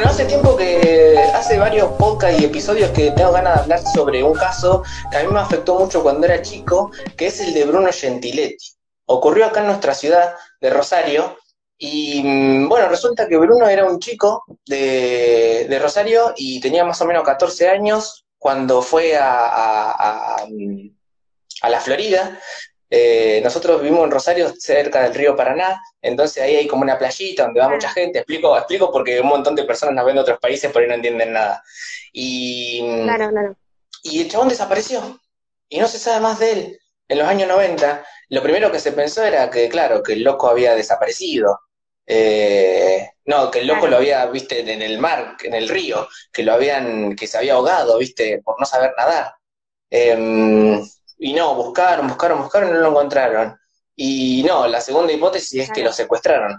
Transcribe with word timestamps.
Bueno, 0.00 0.14
hace 0.14 0.24
tiempo 0.24 0.56
que, 0.56 1.14
hace 1.34 1.58
varios 1.58 1.92
podcasts 1.98 2.40
y 2.40 2.46
episodios 2.46 2.88
que 2.92 3.10
tengo 3.10 3.32
ganas 3.32 3.54
de 3.56 3.60
hablar 3.60 3.80
sobre 3.94 4.22
un 4.22 4.32
caso 4.32 4.82
que 5.10 5.18
a 5.18 5.22
mí 5.24 5.30
me 5.30 5.40
afectó 5.40 5.78
mucho 5.78 6.02
cuando 6.02 6.26
era 6.26 6.40
chico, 6.40 6.90
que 7.18 7.26
es 7.26 7.38
el 7.40 7.52
de 7.52 7.66
Bruno 7.66 7.90
Gentiletti. 7.92 8.64
Ocurrió 9.04 9.44
acá 9.44 9.60
en 9.60 9.66
nuestra 9.66 9.92
ciudad 9.92 10.34
de 10.58 10.70
Rosario 10.70 11.36
y 11.76 12.22
mm, 12.24 12.70
bueno, 12.70 12.88
resulta 12.88 13.28
que 13.28 13.36
Bruno 13.36 13.68
era 13.68 13.84
un 13.84 13.98
chico 13.98 14.42
de, 14.64 15.66
de 15.68 15.78
Rosario 15.78 16.32
y 16.34 16.62
tenía 16.62 16.82
más 16.82 16.98
o 17.02 17.04
menos 17.04 17.22
14 17.22 17.68
años 17.68 18.24
cuando 18.38 18.80
fue 18.80 19.18
a, 19.18 19.50
a, 19.50 20.46
a 21.60 21.68
la 21.68 21.78
Florida 21.78 22.40
eh, 22.90 23.40
nosotros 23.44 23.80
vivimos 23.80 24.04
en 24.04 24.10
Rosario, 24.10 24.52
cerca 24.58 25.02
del 25.04 25.14
río 25.14 25.36
Paraná, 25.36 25.80
entonces 26.02 26.42
ahí 26.42 26.56
hay 26.56 26.66
como 26.66 26.82
una 26.82 26.98
playita 26.98 27.44
donde 27.44 27.60
va 27.60 27.68
mucha 27.68 27.88
gente. 27.90 28.18
Explico, 28.18 28.56
explico 28.56 28.90
porque 28.92 29.20
un 29.20 29.28
montón 29.28 29.54
de 29.54 29.64
personas 29.64 29.94
nos 29.94 30.04
ven 30.04 30.16
de 30.16 30.22
otros 30.22 30.38
países 30.40 30.70
por 30.72 30.82
ahí 30.82 30.88
no 30.88 30.94
entienden 30.94 31.32
nada. 31.32 31.62
Y, 32.12 32.80
Claro, 33.04 33.30
claro. 33.30 33.56
y 34.02 34.22
el 34.22 34.28
chabón 34.30 34.48
desapareció 34.48 35.20
y 35.68 35.78
no 35.78 35.86
se 35.86 35.98
sabe 35.98 36.20
más 36.20 36.38
de 36.40 36.52
él. 36.52 36.80
En 37.08 37.18
los 37.18 37.26
años 37.28 37.48
90, 37.48 38.04
lo 38.28 38.42
primero 38.42 38.70
que 38.72 38.78
se 38.80 38.92
pensó 38.92 39.24
era 39.24 39.50
que, 39.50 39.68
claro, 39.68 40.02
que 40.02 40.12
el 40.14 40.22
loco 40.24 40.48
había 40.48 40.74
desaparecido. 40.74 41.58
Eh, 42.06 43.08
no, 43.26 43.50
que 43.50 43.60
el 43.60 43.66
loco 43.68 43.80
Claro. 43.80 43.92
lo 43.92 43.96
había, 43.98 44.26
viste, 44.26 44.60
en 44.60 44.82
el 44.82 44.98
mar, 44.98 45.36
en 45.42 45.54
el 45.54 45.68
río, 45.68 46.08
que 46.32 46.42
lo 46.42 46.52
habían, 46.54 47.14
que 47.14 47.26
se 47.28 47.38
había 47.38 47.54
ahogado, 47.54 47.98
viste, 47.98 48.40
por 48.44 48.58
no 48.58 48.66
saber 48.66 48.92
nadar. 48.96 49.32
Em, 49.90 50.80
y 51.20 51.34
no, 51.34 51.54
buscaron, 51.54 52.08
buscaron, 52.08 52.40
buscaron 52.40 52.70
y 52.70 52.72
no 52.72 52.80
lo 52.80 52.88
encontraron. 52.88 53.56
Y 53.94 54.42
no, 54.42 54.66
la 54.66 54.80
segunda 54.80 55.12
hipótesis 55.12 55.64
es 55.64 55.70
que 55.70 55.84
lo 55.84 55.92
secuestraron. 55.92 56.58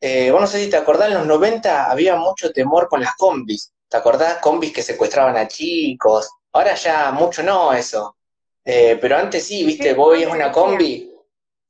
Eh, 0.00 0.30
vos 0.30 0.40
no 0.40 0.46
sé 0.46 0.64
si 0.64 0.70
te 0.70 0.78
acordás, 0.78 1.08
en 1.08 1.18
los 1.18 1.26
90 1.26 1.90
había 1.90 2.16
mucho 2.16 2.50
temor 2.50 2.88
con 2.88 3.02
las 3.02 3.14
combis. 3.16 3.74
¿Te 3.86 3.98
acordás? 3.98 4.38
Combis 4.38 4.72
que 4.72 4.82
secuestraban 4.82 5.36
a 5.36 5.46
chicos. 5.46 6.30
Ahora 6.52 6.74
ya 6.74 7.12
mucho 7.12 7.42
no 7.42 7.74
eso. 7.74 8.16
Eh, 8.64 8.98
pero 8.98 9.18
antes 9.18 9.46
sí, 9.46 9.64
viste, 9.64 9.92
vos 9.92 10.12
veías 10.12 10.32
una 10.32 10.50
combi. 10.50 11.14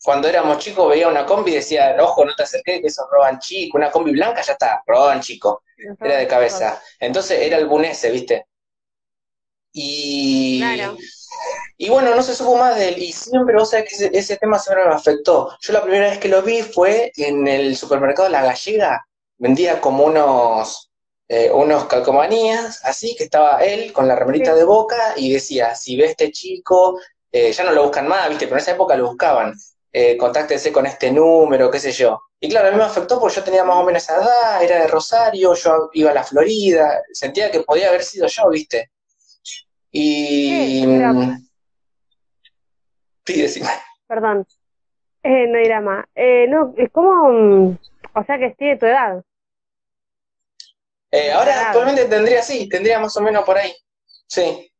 Cuando 0.00 0.28
éramos 0.28 0.58
chicos 0.58 0.88
veía 0.88 1.08
una 1.08 1.26
combi 1.26 1.50
y 1.50 1.56
decía, 1.56 1.96
ojo, 2.00 2.24
no 2.24 2.32
te 2.36 2.44
acerques, 2.44 2.80
que 2.80 2.86
eso 2.86 3.02
roban 3.10 3.40
chico. 3.40 3.76
Una 3.76 3.90
combi 3.90 4.12
blanca, 4.12 4.40
ya 4.40 4.52
está, 4.52 4.84
roban 4.86 5.20
chico. 5.20 5.64
Era 6.00 6.18
de 6.18 6.28
cabeza. 6.28 6.80
Entonces 7.00 7.40
era 7.40 7.56
el 7.56 7.66
bunese, 7.66 8.12
viste. 8.12 8.46
Y, 9.72 10.60
Claro. 10.60 10.96
Y 11.82 11.88
bueno, 11.88 12.14
no 12.14 12.22
se 12.22 12.34
supo 12.34 12.56
más 12.56 12.76
de 12.76 12.90
él. 12.90 13.02
Y 13.02 13.10
siempre, 13.10 13.56
vos 13.56 13.70
sabés 13.70 13.88
que 13.88 14.10
ese, 14.12 14.36
tema 14.36 14.58
siempre 14.58 14.86
me 14.86 14.94
afectó. 14.94 15.56
Yo 15.62 15.72
la 15.72 15.82
primera 15.82 16.10
vez 16.10 16.18
que 16.18 16.28
lo 16.28 16.42
vi 16.42 16.60
fue 16.60 17.10
en 17.16 17.48
el 17.48 17.74
supermercado 17.74 18.28
La 18.28 18.42
Gallega. 18.42 19.02
Vendía 19.38 19.80
como 19.80 20.04
unos, 20.04 20.90
eh, 21.26 21.50
unos 21.50 21.86
calcomanías, 21.86 22.84
así, 22.84 23.16
que 23.16 23.24
estaba 23.24 23.64
él 23.64 23.94
con 23.94 24.06
la 24.06 24.14
remerita 24.14 24.54
de 24.54 24.64
boca 24.64 25.14
y 25.16 25.32
decía, 25.32 25.74
si 25.74 25.96
ve 25.96 26.04
este 26.04 26.30
chico, 26.30 27.00
eh, 27.32 27.50
ya 27.50 27.64
no 27.64 27.72
lo 27.72 27.84
buscan 27.84 28.06
más, 28.06 28.28
viste, 28.28 28.44
pero 28.44 28.56
en 28.56 28.62
esa 28.62 28.72
época 28.72 28.94
lo 28.94 29.08
buscaban. 29.08 29.54
Eh, 29.90 30.18
contáctese 30.18 30.70
con 30.70 30.84
este 30.84 31.10
número, 31.10 31.70
qué 31.70 31.78
sé 31.78 31.92
yo. 31.92 32.20
Y 32.38 32.50
claro, 32.50 32.68
a 32.68 32.72
mí 32.72 32.76
me 32.76 32.84
afectó 32.84 33.18
porque 33.18 33.36
yo 33.36 33.42
tenía 33.42 33.64
más 33.64 33.76
o 33.76 33.84
menos 33.84 34.02
esa 34.02 34.16
edad, 34.16 34.62
era 34.62 34.82
de 34.82 34.86
Rosario, 34.86 35.54
yo 35.54 35.88
iba 35.94 36.10
a 36.10 36.14
la 36.14 36.24
Florida, 36.24 37.00
sentía 37.10 37.50
que 37.50 37.60
podía 37.60 37.88
haber 37.88 38.04
sido 38.04 38.26
yo, 38.26 38.50
viste. 38.50 38.90
Y... 39.90 40.84
Sí, 43.30 43.42
decime. 43.42 43.68
Perdón. 44.06 44.46
Eh, 45.22 45.46
no 45.46 45.58
dirá 45.58 45.80
más. 45.80 46.06
Eh, 46.14 46.46
no, 46.48 46.74
es 46.76 46.90
como, 46.90 47.30
mm, 47.30 47.78
o 48.14 48.24
sea 48.24 48.38
que 48.38 48.50
tiene 48.50 48.76
tu 48.78 48.86
edad. 48.86 49.22
Eh, 51.12 51.32
ahora 51.32 51.66
actualmente 51.66 52.04
tendría, 52.06 52.42
sí, 52.42 52.68
tendría 52.68 52.98
más 52.98 53.16
o 53.16 53.20
menos 53.20 53.44
por 53.44 53.56
ahí. 53.58 53.72
Sí. 54.26 54.70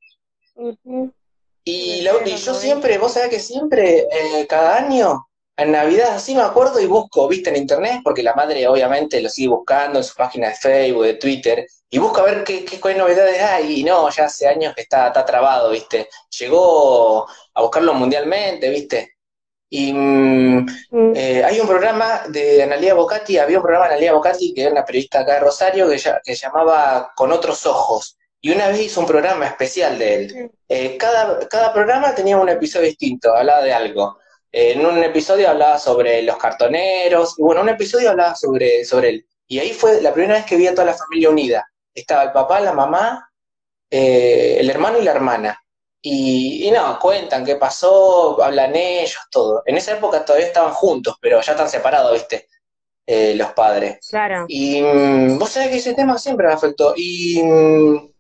Y, 1.65 2.03
la- 2.03 2.13
y 2.27 2.37
yo 2.37 2.55
siempre, 2.55 2.99
vos 2.99 3.13
sabés 3.15 3.31
que 3.31 3.41
siempre, 3.41 4.07
eh, 4.11 4.47
cada 4.49 4.77
año, 4.79 5.29
en 5.63 5.73
Navidad, 5.73 6.15
así 6.15 6.35
me 6.35 6.43
acuerdo 6.43 6.81
y 6.81 6.87
busco, 6.87 7.29
viste, 7.29 7.51
en 7.51 7.57
internet, 7.57 8.01
porque 8.05 8.23
la 8.23 8.35
madre 8.35 8.67
obviamente 8.69 9.21
lo 9.21 9.29
sigue 9.29 9.49
buscando 9.49 9.99
en 9.99 10.05
su 10.05 10.15
página 10.15 10.49
de 10.49 10.55
Facebook, 10.55 11.05
de 11.05 11.15
Twitter, 11.15 11.67
y 11.91 11.99
busca 11.99 12.23
ver 12.23 12.45
qué, 12.45 12.65
qué, 12.65 12.81
qué 12.81 12.95
novedades 12.95 13.41
hay, 13.43 13.81
y 13.81 13.85
no, 13.85 14.09
ya 14.11 14.25
hace 14.25 14.47
años 14.47 14.75
que 14.75 14.83
está, 14.83 15.09
está 15.09 15.25
trabado, 15.25 15.71
viste. 15.71 16.09
Llegó 16.39 17.27
a 17.55 17.63
buscarlo 17.63 17.95
mundialmente, 17.95 18.69
viste. 18.71 19.15
Y 19.73 19.93
mm, 19.93 20.67
Mm. 20.91 21.13
eh, 21.15 21.45
hay 21.45 21.61
un 21.61 21.67
programa 21.69 22.23
de 22.29 22.63
Analia 22.63 22.95
Bocati, 22.95 23.39
había 23.39 23.59
un 23.59 23.63
programa 23.63 23.87
de 23.87 23.93
Analia 23.95 24.13
Bocati, 24.13 24.53
que 24.53 24.63
era 24.63 24.73
una 24.73 24.85
periodista 24.85 25.21
acá 25.21 25.35
de 25.35 25.41
Rosario, 25.41 25.89
que, 25.89 25.97
ya- 25.99 26.21
que 26.25 26.35
llamaba 26.35 27.13
Con 27.15 27.31
otros 27.33 27.65
ojos. 27.67 28.17
Y 28.43 28.51
una 28.53 28.69
vez 28.69 28.81
hizo 28.81 29.01
un 29.01 29.07
programa 29.07 29.47
especial 29.47 29.99
de 29.99 30.15
él. 30.15 30.51
Eh, 30.69 30.97
cada, 30.97 31.47
cada 31.49 31.73
programa 31.73 32.15
tenía 32.15 32.37
un 32.39 32.49
episodio 32.49 32.87
distinto, 32.87 33.35
hablaba 33.37 33.63
de 33.63 33.73
algo. 33.73 34.19
Eh, 34.53 34.73
en 34.73 34.85
un 34.85 35.03
episodio 35.03 35.49
hablaba 35.49 35.79
sobre 35.79 36.23
los 36.23 36.37
cartoneros, 36.37 37.39
y 37.39 37.43
bueno, 37.43 37.63
un 37.63 37.69
episodio 37.69 38.11
hablaba 38.11 38.35
sobre, 38.35 38.85
sobre 38.85 39.09
él. 39.11 39.27
Y 39.47 39.59
ahí 39.59 39.73
fue 39.73 40.01
la 40.01 40.13
primera 40.13 40.35
vez 40.35 40.45
que 40.45 40.57
vi 40.57 40.67
a 40.67 40.75
toda 40.75 40.87
la 40.87 40.95
familia 40.95 41.31
unida. 41.31 41.67
Estaba 41.95 42.25
el 42.25 42.33
papá, 42.33 42.61
la 42.61 42.73
mamá, 42.73 43.31
eh, 43.91 44.57
el 44.61 44.71
hermano 44.71 44.99
y 44.99 45.03
la 45.03 45.13
hermana. 45.13 45.61
Y, 46.03 46.67
y 46.67 46.71
no, 46.71 46.99
cuentan 46.99 47.45
qué 47.45 47.57
pasó, 47.57 48.43
hablan 48.43 48.75
ellos, 48.75 49.21
todo. 49.31 49.63
En 49.67 49.77
esa 49.77 49.93
época 49.93 50.25
todavía 50.25 50.47
estaban 50.47 50.73
juntos, 50.73 51.17
pero 51.21 51.41
ya 51.41 51.53
están 51.53 51.69
separados, 51.69 52.13
¿viste? 52.13 52.49
Eh, 53.07 53.35
los 53.35 53.53
padres. 53.55 54.07
Claro. 54.09 54.45
Y 54.47 54.81
mm, 54.81 55.37
vos 55.37 55.51
sabés 55.51 55.71
que 55.71 55.77
ese 55.79 55.95
tema 55.95 56.17
siempre 56.17 56.47
me 56.47 56.53
afectó. 56.53 56.95
Y 56.97 57.43
mm, 57.43 58.13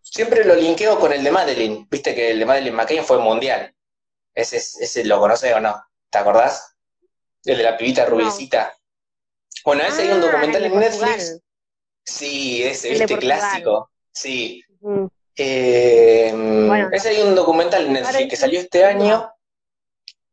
siempre 0.00 0.42
lo 0.44 0.54
linkeo 0.54 0.98
con 0.98 1.12
el 1.12 1.22
de 1.22 1.30
Madeline. 1.30 1.86
Viste 1.90 2.14
que 2.14 2.30
el 2.30 2.38
de 2.38 2.46
Madeline 2.46 2.74
McCain 2.74 3.04
fue 3.04 3.18
mundial. 3.18 3.74
Ese, 4.34 4.56
es- 4.58 4.78
ese 4.80 5.04
lo 5.04 5.18
conoces 5.20 5.52
o 5.54 5.60
no. 5.60 5.82
¿Te 6.10 6.18
acordás? 6.18 6.74
El 7.44 7.58
de 7.58 7.62
la 7.64 7.76
pibita 7.76 8.04
rubiecita. 8.06 8.74
Bueno, 9.64 9.82
ese 9.84 10.02
hay 10.02 10.08
un 10.08 10.18
Ah, 10.22 10.26
documental 10.26 10.64
en 10.64 10.78
Netflix. 10.78 11.40
Sí, 12.04 12.62
ese, 12.62 12.88
El 12.92 12.98
viste, 13.00 13.18
clásico. 13.18 13.90
Sí. 14.12 14.62
Eh, 15.36 16.30
Bueno, 16.34 16.88
ese 16.92 17.10
hay 17.10 17.22
un 17.22 17.34
documental 17.34 17.86
en 17.86 17.92
Netflix 17.94 18.30
que 18.30 18.36
salió 18.36 18.60
este 18.60 18.84
año. 18.84 19.30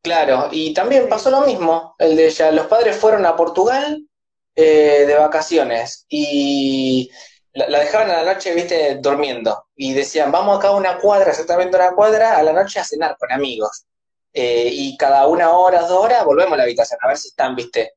Claro, 0.01 0.49
y 0.51 0.73
también 0.73 1.09
pasó 1.09 1.29
lo 1.31 1.41
mismo. 1.41 1.95
El 1.97 2.15
de 2.15 2.29
ya, 2.29 2.51
los 2.51 2.67
padres 2.67 2.95
fueron 2.95 3.25
a 3.25 3.35
Portugal 3.35 4.07
eh, 4.55 5.03
de 5.07 5.15
vacaciones 5.15 6.05
y 6.07 7.09
la, 7.55 7.69
la 7.69 7.79
dejaban 7.79 8.09
a 8.11 8.23
la 8.23 8.33
noche, 8.33 8.53
viste, 8.53 8.95
durmiendo. 8.95 9.67
Y 9.75 9.93
decían, 9.93 10.31
vamos 10.31 10.57
acá 10.57 10.69
a 10.69 10.75
una 10.75 10.97
cuadra, 10.97 11.31
exactamente 11.31 11.77
una 11.77 11.93
cuadra, 11.93 12.37
a 12.37 12.43
la 12.43 12.53
noche 12.53 12.79
a 12.79 12.83
cenar 12.83 13.17
con 13.17 13.31
amigos. 13.31 13.85
Eh, 14.33 14.69
y 14.71 14.97
cada 14.97 15.27
una 15.27 15.51
hora, 15.51 15.81
dos 15.83 16.03
horas, 16.03 16.25
volvemos 16.25 16.53
a 16.53 16.57
la 16.57 16.63
habitación 16.63 16.99
a 17.01 17.07
ver 17.07 17.17
si 17.17 17.29
están, 17.29 17.55
viste. 17.55 17.93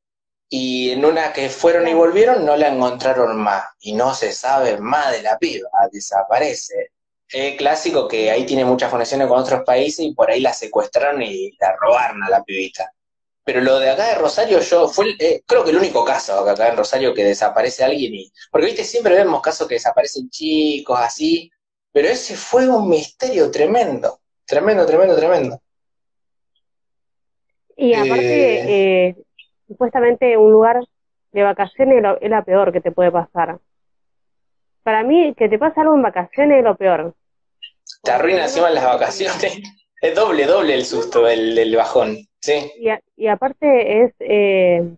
Y 0.48 0.92
en 0.92 1.04
una 1.04 1.32
que 1.32 1.50
fueron 1.50 1.88
y 1.88 1.94
volvieron, 1.94 2.46
no 2.46 2.56
la 2.56 2.68
encontraron 2.68 3.36
más. 3.36 3.64
Y 3.80 3.92
no 3.92 4.14
se 4.14 4.32
sabe 4.32 4.78
más 4.78 5.12
de 5.12 5.22
la 5.22 5.36
piba, 5.38 5.68
desaparece. 5.92 6.92
Es 7.28 7.56
clásico 7.56 8.08
que 8.08 8.30
ahí 8.30 8.46
tiene 8.46 8.64
muchas 8.64 8.90
conexiones 8.90 9.26
con 9.26 9.38
otros 9.40 9.62
países 9.64 10.06
y 10.06 10.14
por 10.14 10.30
ahí 10.30 10.40
la 10.40 10.54
secuestraron 10.54 11.20
y 11.22 11.50
la 11.60 11.76
robaron 11.76 12.22
a 12.22 12.30
la 12.30 12.42
pibita. 12.44 12.90
Pero 13.48 13.62
lo 13.62 13.78
de 13.78 13.88
acá 13.88 14.08
de 14.08 14.16
Rosario, 14.16 14.60
yo 14.60 14.88
fue 14.88 15.16
eh, 15.18 15.40
creo 15.46 15.64
que 15.64 15.70
el 15.70 15.78
único 15.78 16.04
caso 16.04 16.46
acá 16.46 16.68
en 16.68 16.76
Rosario 16.76 17.14
que 17.14 17.24
desaparece 17.24 17.82
alguien 17.82 18.14
y. 18.14 18.30
Porque 18.50 18.66
viste, 18.66 18.84
siempre 18.84 19.14
vemos 19.14 19.40
casos 19.40 19.66
que 19.66 19.76
desaparecen 19.76 20.28
chicos, 20.28 21.00
así. 21.00 21.50
Pero 21.90 22.08
ese 22.08 22.36
fue 22.36 22.68
un 22.68 22.90
misterio 22.90 23.50
tremendo. 23.50 24.20
Tremendo, 24.44 24.84
tremendo, 24.84 25.16
tremendo. 25.16 25.62
Y 27.74 27.94
aparte, 27.94 29.06
eh, 29.06 29.16
supuestamente 29.66 30.36
un 30.36 30.52
lugar 30.52 30.84
de 31.32 31.42
vacaciones 31.42 32.04
es 32.20 32.28
la 32.28 32.44
peor 32.44 32.70
que 32.70 32.82
te 32.82 32.92
puede 32.92 33.10
pasar. 33.10 33.60
Para 34.82 35.04
mí, 35.04 35.34
que 35.34 35.48
te 35.48 35.58
pase 35.58 35.80
algo 35.80 35.94
en 35.94 36.02
vacaciones 36.02 36.58
es 36.58 36.64
lo 36.64 36.76
peor. 36.76 37.14
Te 38.02 38.10
arruina 38.10 38.42
encima 38.42 38.68
las 38.68 38.84
vacaciones. 38.84 39.58
Es 40.00 40.14
doble, 40.14 40.46
doble 40.46 40.74
el 40.74 40.84
susto, 40.84 41.26
el, 41.26 41.58
el 41.58 41.74
bajón. 41.74 42.27
Sí, 42.40 42.70
Y, 42.78 42.88
a- 42.88 43.00
y 43.16 43.26
aparte 43.26 44.02
es, 44.04 44.14
eh, 44.20 44.88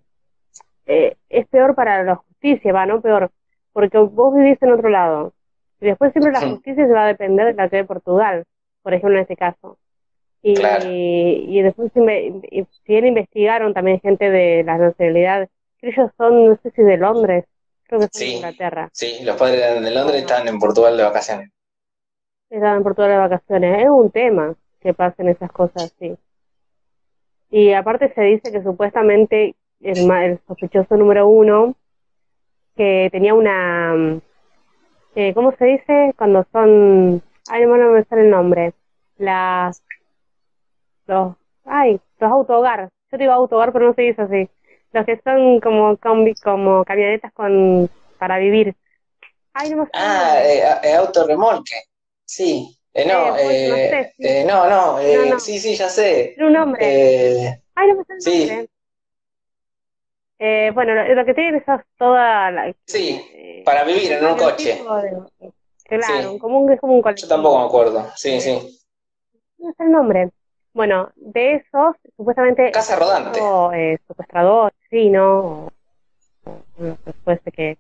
eh, 0.87 1.17
es 1.29 1.47
peor 1.49 1.75
para 1.75 2.03
la 2.03 2.17
justicia, 2.17 2.73
va, 2.73 2.87
no 2.87 3.01
peor, 3.01 3.31
porque 3.73 3.99
vos 3.99 4.35
vivís 4.35 4.61
en 4.63 4.73
otro 4.73 4.89
lado. 4.89 5.33
Y 5.81 5.87
después 5.87 6.13
siempre 6.13 6.33
la 6.33 6.41
Sí. 6.41 6.51
justicia 6.51 6.87
se 6.87 6.93
va 6.93 7.05
a 7.05 7.09
depender 7.09 7.47
de 7.47 7.55
la 7.55 7.69
que 7.69 7.77
de 7.77 7.85
Portugal, 7.85 8.45
por 8.83 8.93
ejemplo, 8.93 9.17
en 9.17 9.23
este 9.23 9.37
caso. 9.37 9.79
Y, 10.43 10.55
Claro. 10.55 10.85
y 10.87 11.63
después, 11.63 11.91
y 11.97 12.63
si 12.65 12.93
bien 12.93 13.07
investigaron 13.07 13.75
también 13.75 14.01
gente 14.01 14.31
de 14.31 14.63
la 14.65 14.79
nacionalidad, 14.79 15.49
que 15.79 15.89
ellos 15.89 16.11
son, 16.17 16.47
no 16.47 16.57
sé 16.63 16.71
si 16.73 16.83
de 16.83 16.97
Londres, 16.97 17.45
creo 17.85 18.01
que 18.01 18.09
son 18.13 18.21
de 18.21 18.27
Sí. 18.27 18.35
Inglaterra, 18.37 18.89
sí, 18.93 19.19
los 19.25 19.37
padres 19.37 19.61
eran 19.63 19.83
de 19.85 19.91
Londres 19.91 20.05
Bueno. 20.13 20.19
estaban 20.27 20.49
en 20.49 20.59
Portugal 20.59 20.97
de 20.97 21.03
vacaciones. 21.03 21.51
estaban 22.51 22.79
en 22.79 22.83
Portugal 22.83 23.11
de 23.11 23.17
vacaciones. 23.17 23.83
Es 23.85 23.89
un 23.91 24.11
tema 24.11 24.55
que 24.81 24.93
pasen 24.95 25.29
esas 25.29 25.53
cosas 25.53 25.85
así. 25.95 26.17
Y 27.51 27.73
aparte 27.73 28.13
se 28.15 28.23
dice 28.23 28.53
que 28.53 28.63
supuestamente 28.63 29.57
el, 29.81 30.11
el 30.11 30.41
sospechoso 30.47 30.97
número 30.97 31.27
uno, 31.29 31.75
que 32.77 33.09
tenía 33.11 33.35
una, 33.35 34.21
eh, 35.15 35.35
¿cómo 35.35 35.53
se 35.57 35.65
dice? 35.65 36.15
Cuando 36.17 36.47
son, 36.53 37.23
ay, 37.49 37.67
no 37.67 37.91
me 37.91 38.05
sale 38.05 38.23
el 38.23 38.31
nombre, 38.31 38.73
las, 39.19 39.83
los, 41.07 41.35
ay, 41.65 42.01
los 42.21 42.31
autogar, 42.31 42.91
yo 43.11 43.19
digo 43.19 43.33
autogar, 43.33 43.73
pero 43.73 43.89
no 43.89 43.95
se 43.95 44.03
dice 44.03 44.23
así, 44.23 44.49
los 44.93 45.05
que 45.05 45.21
son 45.25 45.61
como 45.61 45.97
combi, 45.97 46.35
como 46.35 46.85
camionetas 46.85 47.33
con, 47.33 47.91
para 48.19 48.39
vivir. 48.39 48.77
Ay, 49.53 49.71
no 49.71 49.79
me 49.79 49.87
sale 49.87 50.05
ah, 50.05 50.41
eh, 50.45 50.63
eh, 50.85 50.95
autorremolque, 50.95 51.77
sí. 52.25 52.80
Eh, 52.93 53.07
no, 53.07 53.37
eh, 53.37 54.13
eh, 54.19 54.45
no, 54.45 54.69
no, 54.69 54.99
eh, 54.99 55.39
sí, 55.39 55.61
sí, 55.61 55.77
ya 55.77 55.89
sé. 55.89 56.35
un 56.39 56.53
nombre. 56.53 57.63
Ay, 57.75 57.89
no 57.89 57.97
me 57.97 58.05
sale 58.05 58.19
el 58.19 58.49
nombre. 58.49 58.71
Eh, 60.43 60.71
bueno, 60.75 60.95
lo, 60.95 61.25
que 61.27 61.35
tiene 61.35 61.59
es 61.59 61.65
toda 61.99 62.51
la... 62.51 62.75
Sí, 62.87 63.23
eh, 63.35 63.63
para 63.63 63.85
vivir 63.85 64.11
en 64.11 64.25
un 64.25 64.37
coche. 64.37 64.83
claro, 65.85 66.39
como 66.39 66.61
un, 66.61 66.73
es 66.73 66.81
como 66.81 66.95
un 66.95 67.15
Yo 67.15 67.29
tampoco 67.29 67.59
me 67.59 67.67
acuerdo, 67.67 68.07
sí, 68.17 68.41
sí. 68.41 68.81
No 69.59 69.71
sé 69.77 69.83
el 69.85 69.93
nombre. 69.93 70.31
Bueno, 70.73 71.11
de 71.17 71.57
esos, 71.57 71.95
supuestamente... 72.17 72.71
Casa 72.71 72.97
rodante. 72.97 73.39
Eh, 73.75 73.99
secuestrador, 74.09 74.73
sí, 74.89 75.11
¿no? 75.11 75.71
Después 77.05 77.45
de 77.45 77.53
que, 77.53 77.79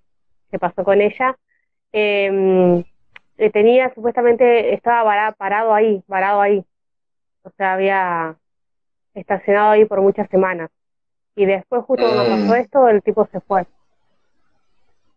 que 0.50 0.58
pasó 0.58 0.84
con 0.84 1.00
ella. 1.00 1.38
Em, 1.92 2.84
eh, 3.40 3.50
tenía, 3.50 3.92
supuestamente, 3.94 4.74
estaba 4.74 5.32
parado 5.32 5.72
ahí, 5.72 6.02
varado 6.06 6.42
ahí. 6.42 6.62
O 7.42 7.50
sea, 7.56 7.72
había 7.72 8.36
estacionado 9.14 9.70
ahí 9.70 9.86
por 9.86 10.02
muchas 10.02 10.28
semanas. 10.28 10.70
Y 11.34 11.46
después, 11.46 11.82
justo 11.86 12.04
cuando 12.04 12.24
pasó 12.24 12.52
mm. 12.52 12.54
esto, 12.56 12.88
el 12.88 13.02
tipo 13.02 13.26
se 13.32 13.40
fue. 13.40 13.66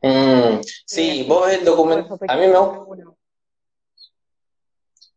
Mm, 0.02 0.62
sí, 0.86 1.26
vos 1.28 1.48
ves 1.48 1.60
el 1.60 1.66
documental. 1.66 2.18
A 2.30 2.36
mí 2.38 2.48
me 2.48 2.58
gusta. 2.58 3.12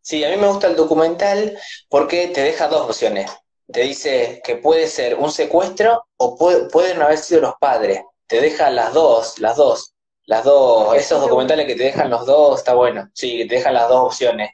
Sí, 0.00 0.24
a 0.24 0.30
mí 0.30 0.36
me 0.36 0.48
gusta 0.48 0.66
el 0.66 0.76
documental 0.76 1.56
porque 1.88 2.28
te 2.28 2.42
deja 2.42 2.66
dos 2.66 2.90
opciones. 2.90 3.30
Te 3.72 3.82
dice 3.82 4.40
que 4.44 4.56
puede 4.56 4.88
ser 4.88 5.16
un 5.16 5.30
secuestro 5.30 6.06
o 6.16 6.36
pueden 6.36 7.02
haber 7.02 7.18
sido 7.18 7.40
los 7.40 7.54
padres. 7.60 8.00
Te 8.26 8.40
deja 8.40 8.70
las 8.70 8.92
dos, 8.92 9.38
las 9.38 9.56
dos. 9.56 9.95
Las 10.26 10.44
dos, 10.44 10.94
esos 10.96 11.20
documentales 11.20 11.66
que 11.66 11.76
te 11.76 11.84
dejan 11.84 12.10
los 12.10 12.26
dos, 12.26 12.58
está 12.58 12.74
bueno. 12.74 13.08
Sí, 13.14 13.38
que 13.38 13.46
te 13.46 13.54
dejan 13.56 13.74
las 13.74 13.88
dos 13.88 14.06
opciones. 14.06 14.50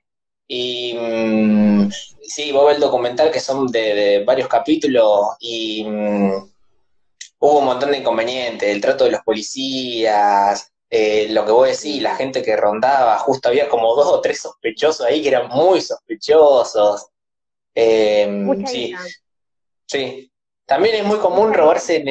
Y 0.47 0.95
mm, 0.95 1.91
sí, 2.23 2.53
vos 2.53 2.67
ves 2.67 2.75
el 2.77 2.83
documental 2.83 3.31
que 3.31 3.41
son 3.41 3.67
de, 3.69 4.23
varios 4.27 4.49
capítulos 4.49 5.29
y 5.41 5.85
mm, 5.85 6.53
hubo 7.39 7.59
un 7.59 7.65
montón 7.65 7.91
de 7.91 7.99
inconvenientes, 7.99 8.69
el 8.69 8.81
trato 8.81 9.05
de 9.05 9.13
los 9.13 9.23
policías, 9.23 10.71
eh, 10.91 11.29
lo 11.31 11.47
que 11.47 11.53
vos 11.53 11.69
decís, 11.69 12.03
la 12.03 12.17
gente 12.17 12.43
que 12.43 12.55
rondaba, 12.55 13.17
justo 13.19 13.49
había 13.49 13.67
como 13.67 13.95
dos 13.95 14.09
o 14.09 14.21
tres 14.21 14.43
sospechosos 14.43 15.07
ahí 15.07 15.23
que 15.23 15.29
eran 15.29 15.49
muy 15.49 15.81
sospechosos. 15.81 17.07
Eh, 17.75 18.47
sí, 18.67 18.95
sí. 19.87 20.31
También 20.67 20.97
es 20.97 21.05
muy 21.05 21.19
común 21.19 21.55
robarse 21.55 22.05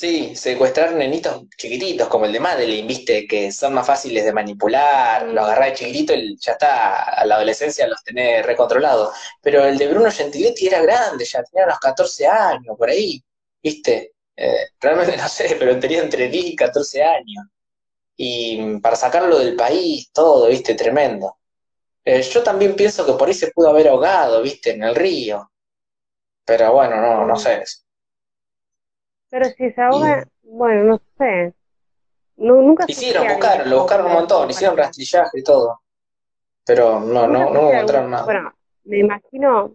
Sí, 0.00 0.36
secuestrar 0.36 0.92
nenitos 0.94 1.42
chiquititos, 1.56 2.06
como 2.08 2.24
el 2.26 2.32
de 2.32 2.38
Madeline, 2.38 2.86
viste, 2.86 3.26
que 3.26 3.50
son 3.50 3.74
más 3.74 3.84
fáciles 3.86 4.24
de 4.24 4.32
manipular, 4.32 5.26
lo 5.26 5.42
agarrás 5.42 5.70
de 5.70 5.74
chiquitito 5.76 6.14
y 6.14 6.36
ya 6.38 6.52
está, 6.52 7.02
a 7.20 7.24
la 7.26 7.34
adolescencia 7.34 7.88
los 7.88 8.04
tenés 8.04 8.46
recontrolados. 8.46 9.12
Pero 9.42 9.64
el 9.64 9.76
de 9.76 9.88
Bruno 9.88 10.10
Gentiletti 10.12 10.68
era 10.68 10.80
grande, 10.82 11.24
ya 11.24 11.42
tenía 11.42 11.64
unos 11.66 11.80
14 11.80 12.26
años, 12.28 12.76
por 12.78 12.88
ahí, 12.90 13.20
viste. 13.62 14.12
Eh, 14.36 14.68
realmente 14.80 15.16
no 15.16 15.28
sé, 15.28 15.56
pero 15.58 15.78
tenía 15.80 16.00
entre 16.02 16.28
10 16.28 16.44
y 16.46 16.56
14 16.56 17.02
años. 17.02 17.46
Y 18.16 18.78
para 18.80 18.96
sacarlo 18.96 19.38
del 19.38 19.56
país, 19.56 20.10
todo, 20.12 20.48
viste, 20.48 20.74
tremendo. 20.74 21.38
Eh, 22.04 22.22
yo 22.22 22.42
también 22.42 22.76
pienso 22.76 23.06
que 23.06 23.12
por 23.14 23.28
ahí 23.28 23.34
se 23.34 23.50
pudo 23.52 23.70
haber 23.70 23.88
ahogado, 23.88 24.42
viste, 24.42 24.72
en 24.72 24.84
el 24.84 24.94
río. 24.96 25.50
Pero 26.44 26.72
bueno, 26.74 27.00
no, 27.00 27.26
no 27.26 27.36
sé. 27.36 27.64
Pero 29.30 29.44
si 29.46 29.70
se 29.70 29.80
ahoga, 29.80 30.26
bueno, 30.42 30.84
no 30.84 31.00
sé. 31.18 31.54
No, 32.36 32.54
nunca 32.54 32.84
Hicieron, 32.86 33.26
buscaron, 33.26 33.68
lo 33.68 33.80
buscaron 33.80 34.06
un 34.06 34.12
montón, 34.12 34.50
hicieron 34.50 34.76
rastrillaje 34.76 35.40
y 35.40 35.42
todo. 35.42 35.80
Pero 36.64 37.00
no, 37.00 37.26
no, 37.26 37.50
no 37.50 37.72
encontraron 37.72 38.10
nada. 38.10 38.24
Bueno, 38.24 38.52
me 38.84 38.98
imagino, 38.98 39.72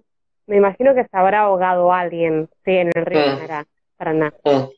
me 0.47 0.57
imagino 0.57 0.95
que 0.95 1.03
se 1.03 1.17
habrá 1.17 1.41
ahogado 1.41 1.91
alguien, 1.91 2.49
sí, 2.63 2.71
en 2.71 2.91
el 2.95 3.05
río, 3.05 3.35
mm. 3.35 3.47
para 3.97 4.13
nada. 4.13 4.33
Mm. 4.43 4.69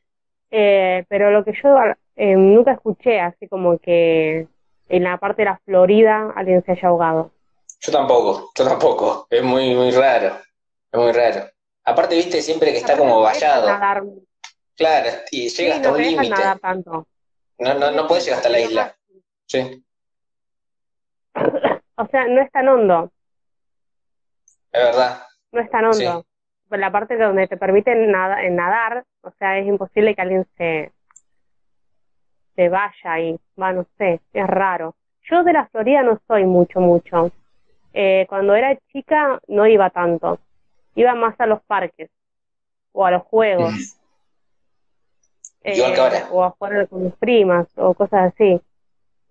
Eh, 0.51 1.05
pero 1.09 1.31
lo 1.31 1.43
que 1.43 1.53
yo 1.61 1.69
eh, 2.15 2.35
nunca 2.35 2.71
escuché, 2.71 3.19
así 3.19 3.47
como 3.47 3.77
que 3.77 4.47
en 4.89 5.03
la 5.03 5.17
parte 5.17 5.41
de 5.41 5.49
la 5.49 5.59
Florida 5.65 6.33
alguien 6.35 6.63
se 6.63 6.71
haya 6.71 6.87
ahogado. 6.87 7.31
Yo 7.81 7.91
tampoco, 7.91 8.51
yo 8.55 8.65
tampoco. 8.65 9.27
Es 9.29 9.43
muy, 9.43 9.75
muy 9.75 9.91
raro. 9.91 10.37
Es 10.91 10.99
muy 10.99 11.11
raro. 11.11 11.45
Aparte, 11.83 12.15
viste, 12.15 12.41
siempre 12.41 12.71
que 12.71 12.79
está 12.79 12.97
como 12.97 13.21
vallado. 13.21 13.67
Claro, 14.75 15.09
y 15.31 15.49
llega 15.49 15.75
hasta 15.75 15.91
un 15.91 16.01
límite. 16.01 16.35
No, 17.57 17.73
no, 17.73 17.91
no 17.91 18.07
puedes 18.07 18.25
llegar 18.25 18.37
hasta 18.37 18.49
la 18.49 18.59
isla. 18.59 18.95
Sí. 19.45 19.83
O 21.97 22.05
sea, 22.07 22.27
no 22.27 22.41
es 22.41 22.51
tan 22.51 22.67
hondo. 22.67 23.09
Es 24.69 24.83
verdad. 24.83 25.23
No 25.53 25.61
es 25.61 25.69
tan 25.69 25.85
hondo. 25.85 26.25
Pues 26.67 26.81
la 26.81 26.91
parte 26.91 27.15
donde 27.15 27.47
te 27.47 27.55
permiten 27.55 28.11
nada, 28.11 28.37
nadar, 28.49 29.05
o 29.21 29.31
sea, 29.39 29.57
es 29.59 29.65
imposible 29.65 30.13
que 30.13 30.21
alguien 30.21 30.45
se, 30.57 30.91
se 32.55 32.67
vaya 32.67 33.19
y, 33.21 33.39
va, 33.57 33.71
no 33.71 33.85
sé, 33.97 34.19
es 34.33 34.47
raro. 34.47 34.95
Yo 35.29 35.43
de 35.43 35.53
la 35.53 35.67
Florida 35.67 36.03
no 36.03 36.19
soy 36.27 36.43
mucho, 36.43 36.81
mucho. 36.81 37.31
Eh, 37.93 38.25
cuando 38.27 38.55
era 38.55 38.77
chica 38.91 39.39
no 39.47 39.65
iba 39.65 39.89
tanto. 39.89 40.39
Iba 40.95 41.15
más 41.15 41.39
a 41.39 41.45
los 41.45 41.61
parques 41.63 42.09
o 42.91 43.05
a 43.05 43.11
los 43.11 43.23
juegos. 43.23 43.97
Eh, 45.67 45.81
o 46.29 46.43
a 46.43 46.51
jugar 46.51 46.87
con 46.87 47.05
mis 47.05 47.13
primas 47.15 47.67
o 47.75 47.95
cosas 47.95 48.31
así. 48.31 48.61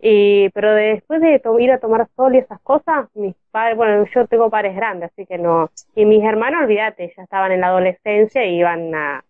Y, 0.00 0.48
pero 0.50 0.74
después 0.74 1.20
de 1.20 1.40
ir 1.60 1.70
a 1.70 1.78
tomar 1.78 2.08
sol 2.16 2.34
y 2.34 2.38
esas 2.38 2.60
cosas, 2.60 3.06
mis 3.14 3.36
padres, 3.52 3.76
bueno, 3.76 4.04
yo 4.12 4.26
tengo 4.26 4.50
padres 4.50 4.74
grandes, 4.74 5.12
así 5.12 5.26
que 5.26 5.38
no. 5.38 5.70
Y 5.94 6.04
mis 6.04 6.24
hermanos, 6.24 6.64
olvídate, 6.64 7.14
ya 7.16 7.22
estaban 7.22 7.52
en 7.52 7.60
la 7.60 7.68
adolescencia 7.68 8.44
y 8.44 8.56
iban 8.56 8.92
a, 8.96 9.24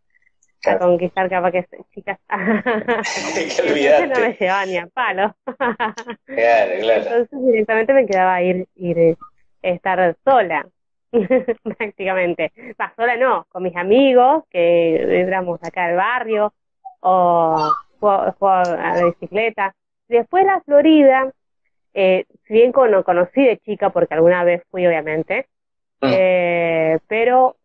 a 0.67 0.79
conquistar 0.79 1.29
capaz 1.29 1.53
que 1.53 1.67
chicas. 1.95 2.19
Entonces 2.31 4.09
no 4.09 4.21
me 4.21 4.33
llevaban 4.33 4.69
ni 4.71 4.79
a 4.79 4.87
palo. 4.87 5.37
claro, 6.25 6.73
claro. 6.81 7.03
Entonces 7.03 7.47
directamente 7.47 7.93
me 7.93 8.07
quedaba 8.07 8.43
ir, 8.43 8.67
ir 8.77 9.19
estar 9.61 10.17
sola, 10.25 10.67
prácticamente. 11.79 12.51
Sola 12.97 13.17
no, 13.17 13.47
con 13.51 13.63
mis 13.63 13.77
amigos, 13.77 14.45
que 14.51 15.21
éramos 15.21 15.63
acá 15.63 15.87
del 15.89 15.97
barrio, 15.97 16.55
o 17.05 17.71
juego, 18.01 18.35
a 18.41 18.97
la 18.97 19.05
bicicleta. 19.05 19.75
Después 20.09 20.45
la 20.47 20.61
Florida, 20.63 21.31
eh, 21.93 22.25
si 22.47 22.55
bien 22.55 22.73
no 22.91 23.05
conocí 23.05 23.45
de 23.45 23.59
chica, 23.59 23.91
porque 23.91 24.15
alguna 24.15 24.43
vez 24.45 24.63
fui 24.71 24.87
obviamente, 24.87 25.47
mm. 26.01 26.11
eh, 26.11 26.99
pero 27.07 27.57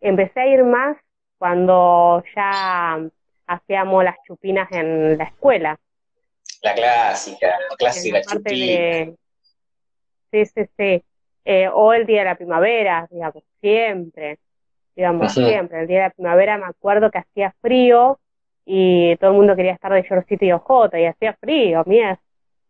empecé 0.00 0.40
a 0.40 0.46
ir 0.46 0.64
más 0.64 0.96
cuando 1.38 2.22
ya 2.34 3.00
hacíamos 3.46 4.04
las 4.04 4.16
chupinas 4.26 4.70
en 4.72 5.18
la 5.18 5.24
escuela. 5.24 5.78
La 6.62 6.74
clásica, 6.74 7.48
la 7.68 7.76
clásica 7.76 8.22
chupina. 8.22 9.12
Sí, 10.30 10.46
sí, 10.46 10.64
sí. 10.76 11.04
Eh, 11.44 11.68
o 11.72 11.92
el 11.92 12.06
día 12.06 12.20
de 12.20 12.24
la 12.24 12.36
primavera, 12.36 13.06
digamos, 13.10 13.42
siempre, 13.60 14.38
digamos, 14.96 15.32
siempre. 15.32 15.80
El 15.80 15.86
día 15.86 15.98
de 15.98 16.04
la 16.04 16.10
primavera 16.10 16.58
me 16.58 16.66
acuerdo 16.66 17.10
que 17.10 17.18
hacía 17.18 17.54
frío 17.60 18.18
y 18.66 19.16
todo 19.16 19.30
el 19.30 19.36
mundo 19.36 19.56
quería 19.56 19.72
estar 19.72 19.92
de 19.92 20.02
shortcito 20.02 20.44
y 20.44 20.52
ojota 20.52 20.98
y 20.98 21.06
hacía 21.06 21.34
frío, 21.34 21.82
mía. 21.86 22.18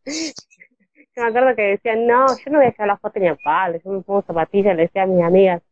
Yo 0.05 1.23
me 1.23 1.29
acuerdo 1.29 1.55
que 1.55 1.63
decían, 1.63 2.07
no, 2.07 2.27
yo 2.27 2.51
no 2.51 2.59
voy 2.59 2.67
a 2.67 2.71
llevar 2.71 2.89
la 2.89 2.97
foto 2.97 3.21
ni 3.21 3.29
a 3.29 3.37
palo, 3.37 3.79
yo 3.85 3.91
me 3.91 4.03
pongo 4.03 4.23
zapatillas, 4.23 4.75
le 4.77 4.83
decía 4.83 5.05
a 5.05 5.07
mis 5.07 5.23
amigas. 5.23 5.63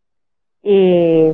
Y 0.63 1.33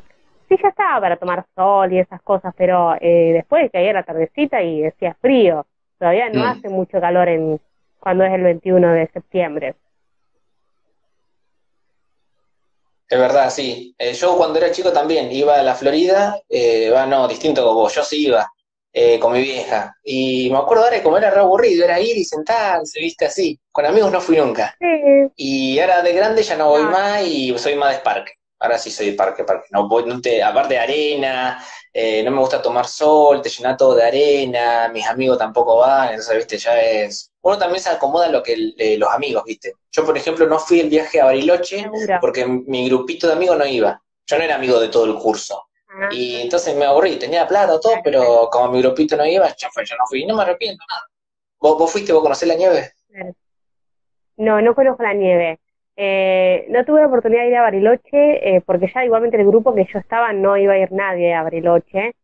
sí, 0.48 0.56
ya 0.62 0.68
estaba 0.70 1.00
para 1.00 1.16
tomar 1.16 1.44
sol 1.54 1.92
y 1.92 1.98
esas 1.98 2.22
cosas, 2.22 2.54
pero 2.56 2.94
eh, 3.00 3.32
después 3.34 3.70
caía 3.70 3.92
la 3.92 4.02
tardecita 4.02 4.62
y 4.62 4.80
decía 4.80 5.16
frío. 5.20 5.66
Todavía 5.98 6.30
no 6.30 6.40
mm. 6.40 6.48
hace 6.48 6.68
mucho 6.68 7.00
calor 7.00 7.28
en 7.28 7.60
cuando 8.00 8.24
es 8.24 8.32
el 8.32 8.42
21 8.42 8.92
de 8.92 9.08
septiembre. 9.08 9.74
Es 13.08 13.18
verdad, 13.18 13.50
sí. 13.50 13.94
Eh, 13.98 14.12
yo 14.12 14.36
cuando 14.36 14.58
era 14.58 14.70
chico 14.70 14.92
también 14.92 15.32
iba 15.32 15.58
a 15.58 15.62
la 15.62 15.74
Florida, 15.74 16.40
eh, 16.48 16.90
va, 16.90 17.06
no, 17.06 17.26
distinto 17.26 17.62
como 17.62 17.80
vos, 17.80 17.94
yo 17.94 18.02
sí 18.02 18.26
iba. 18.26 18.50
Eh, 19.00 19.20
con 19.20 19.32
mi 19.32 19.42
vieja. 19.42 19.96
Y 20.02 20.50
me 20.50 20.58
acuerdo 20.58 20.82
ahora 20.82 21.00
como 21.04 21.18
era 21.18 21.30
re 21.30 21.38
aburrido, 21.38 21.84
era 21.84 22.00
ir 22.00 22.18
y 22.18 22.24
sentarse, 22.24 22.98
viste, 22.98 23.26
así. 23.26 23.56
Con 23.70 23.86
amigos 23.86 24.10
no 24.10 24.20
fui 24.20 24.36
nunca. 24.36 24.76
Y 25.36 25.78
ahora 25.78 26.02
de 26.02 26.12
grande 26.12 26.42
ya 26.42 26.56
no 26.56 26.70
voy 26.70 26.82
ah. 26.84 26.90
más 26.90 27.22
y 27.22 27.56
soy 27.58 27.76
más 27.76 27.94
de 27.94 28.02
parque. 28.02 28.32
Ahora 28.58 28.76
sí 28.76 28.90
soy 28.90 29.10
de 29.10 29.12
parque, 29.12 29.44
parque. 29.44 29.68
No 29.70 29.88
voy, 29.88 30.04
no 30.04 30.20
te, 30.20 30.42
aparte 30.42 30.74
de 30.74 30.80
arena, 30.80 31.64
eh, 31.92 32.24
no 32.24 32.32
me 32.32 32.40
gusta 32.40 32.60
tomar 32.60 32.88
sol, 32.88 33.40
te 33.40 33.50
llena 33.50 33.76
todo 33.76 33.94
de 33.94 34.02
arena, 34.02 34.90
mis 34.92 35.06
amigos 35.06 35.38
tampoco 35.38 35.76
van, 35.76 36.08
entonces, 36.08 36.36
viste, 36.36 36.58
ya 36.58 36.80
es, 36.80 37.30
uno 37.42 37.56
también 37.56 37.80
se 37.80 37.90
acomoda 37.90 38.28
lo 38.28 38.42
que 38.42 38.74
los 38.98 39.10
amigos, 39.10 39.44
¿viste? 39.46 39.74
Yo, 39.92 40.04
por 40.04 40.18
ejemplo, 40.18 40.48
no 40.48 40.58
fui 40.58 40.80
el 40.80 40.88
viaje 40.88 41.20
a 41.20 41.26
Bariloche 41.26 41.88
porque 42.20 42.44
mi 42.46 42.88
grupito 42.88 43.28
de 43.28 43.34
amigos 43.34 43.58
no 43.58 43.64
iba. 43.64 44.02
Yo 44.26 44.38
no 44.38 44.42
era 44.42 44.56
amigo 44.56 44.80
de 44.80 44.88
todo 44.88 45.04
el 45.04 45.14
curso. 45.14 45.67
Y 46.10 46.42
entonces 46.42 46.76
me 46.76 46.84
aburrí, 46.84 47.18
tenía 47.18 47.46
plata, 47.46 47.80
todo, 47.80 47.94
pero 48.04 48.48
como 48.50 48.72
mi 48.72 48.82
grupito 48.82 49.16
no 49.16 49.26
iba, 49.26 49.48
ya 49.56 49.68
fue, 49.70 49.84
yo 49.84 49.96
no 49.96 50.04
fui, 50.08 50.26
no 50.26 50.36
me 50.36 50.42
arrepiento 50.42 50.84
nada. 50.88 51.02
¿Vos, 51.60 51.78
vos 51.78 51.90
fuiste, 51.90 52.12
vos 52.12 52.22
conocés 52.22 52.48
la 52.48 52.54
nieve? 52.54 52.92
No, 54.36 54.60
no 54.60 54.74
conozco 54.74 55.02
la 55.02 55.14
nieve. 55.14 55.58
Eh, 55.96 56.66
no 56.68 56.84
tuve 56.84 57.00
la 57.00 57.08
oportunidad 57.08 57.42
de 57.42 57.48
ir 57.48 57.56
a 57.56 57.62
Bariloche 57.62 58.56
eh, 58.56 58.60
porque 58.64 58.90
ya 58.94 59.04
igualmente 59.04 59.36
el 59.36 59.46
grupo 59.46 59.74
que 59.74 59.88
yo 59.92 59.98
estaba 59.98 60.32
no 60.32 60.56
iba 60.56 60.74
a 60.74 60.78
ir 60.78 60.92
nadie 60.92 61.34
a 61.34 61.42
Bariloche. 61.42 62.14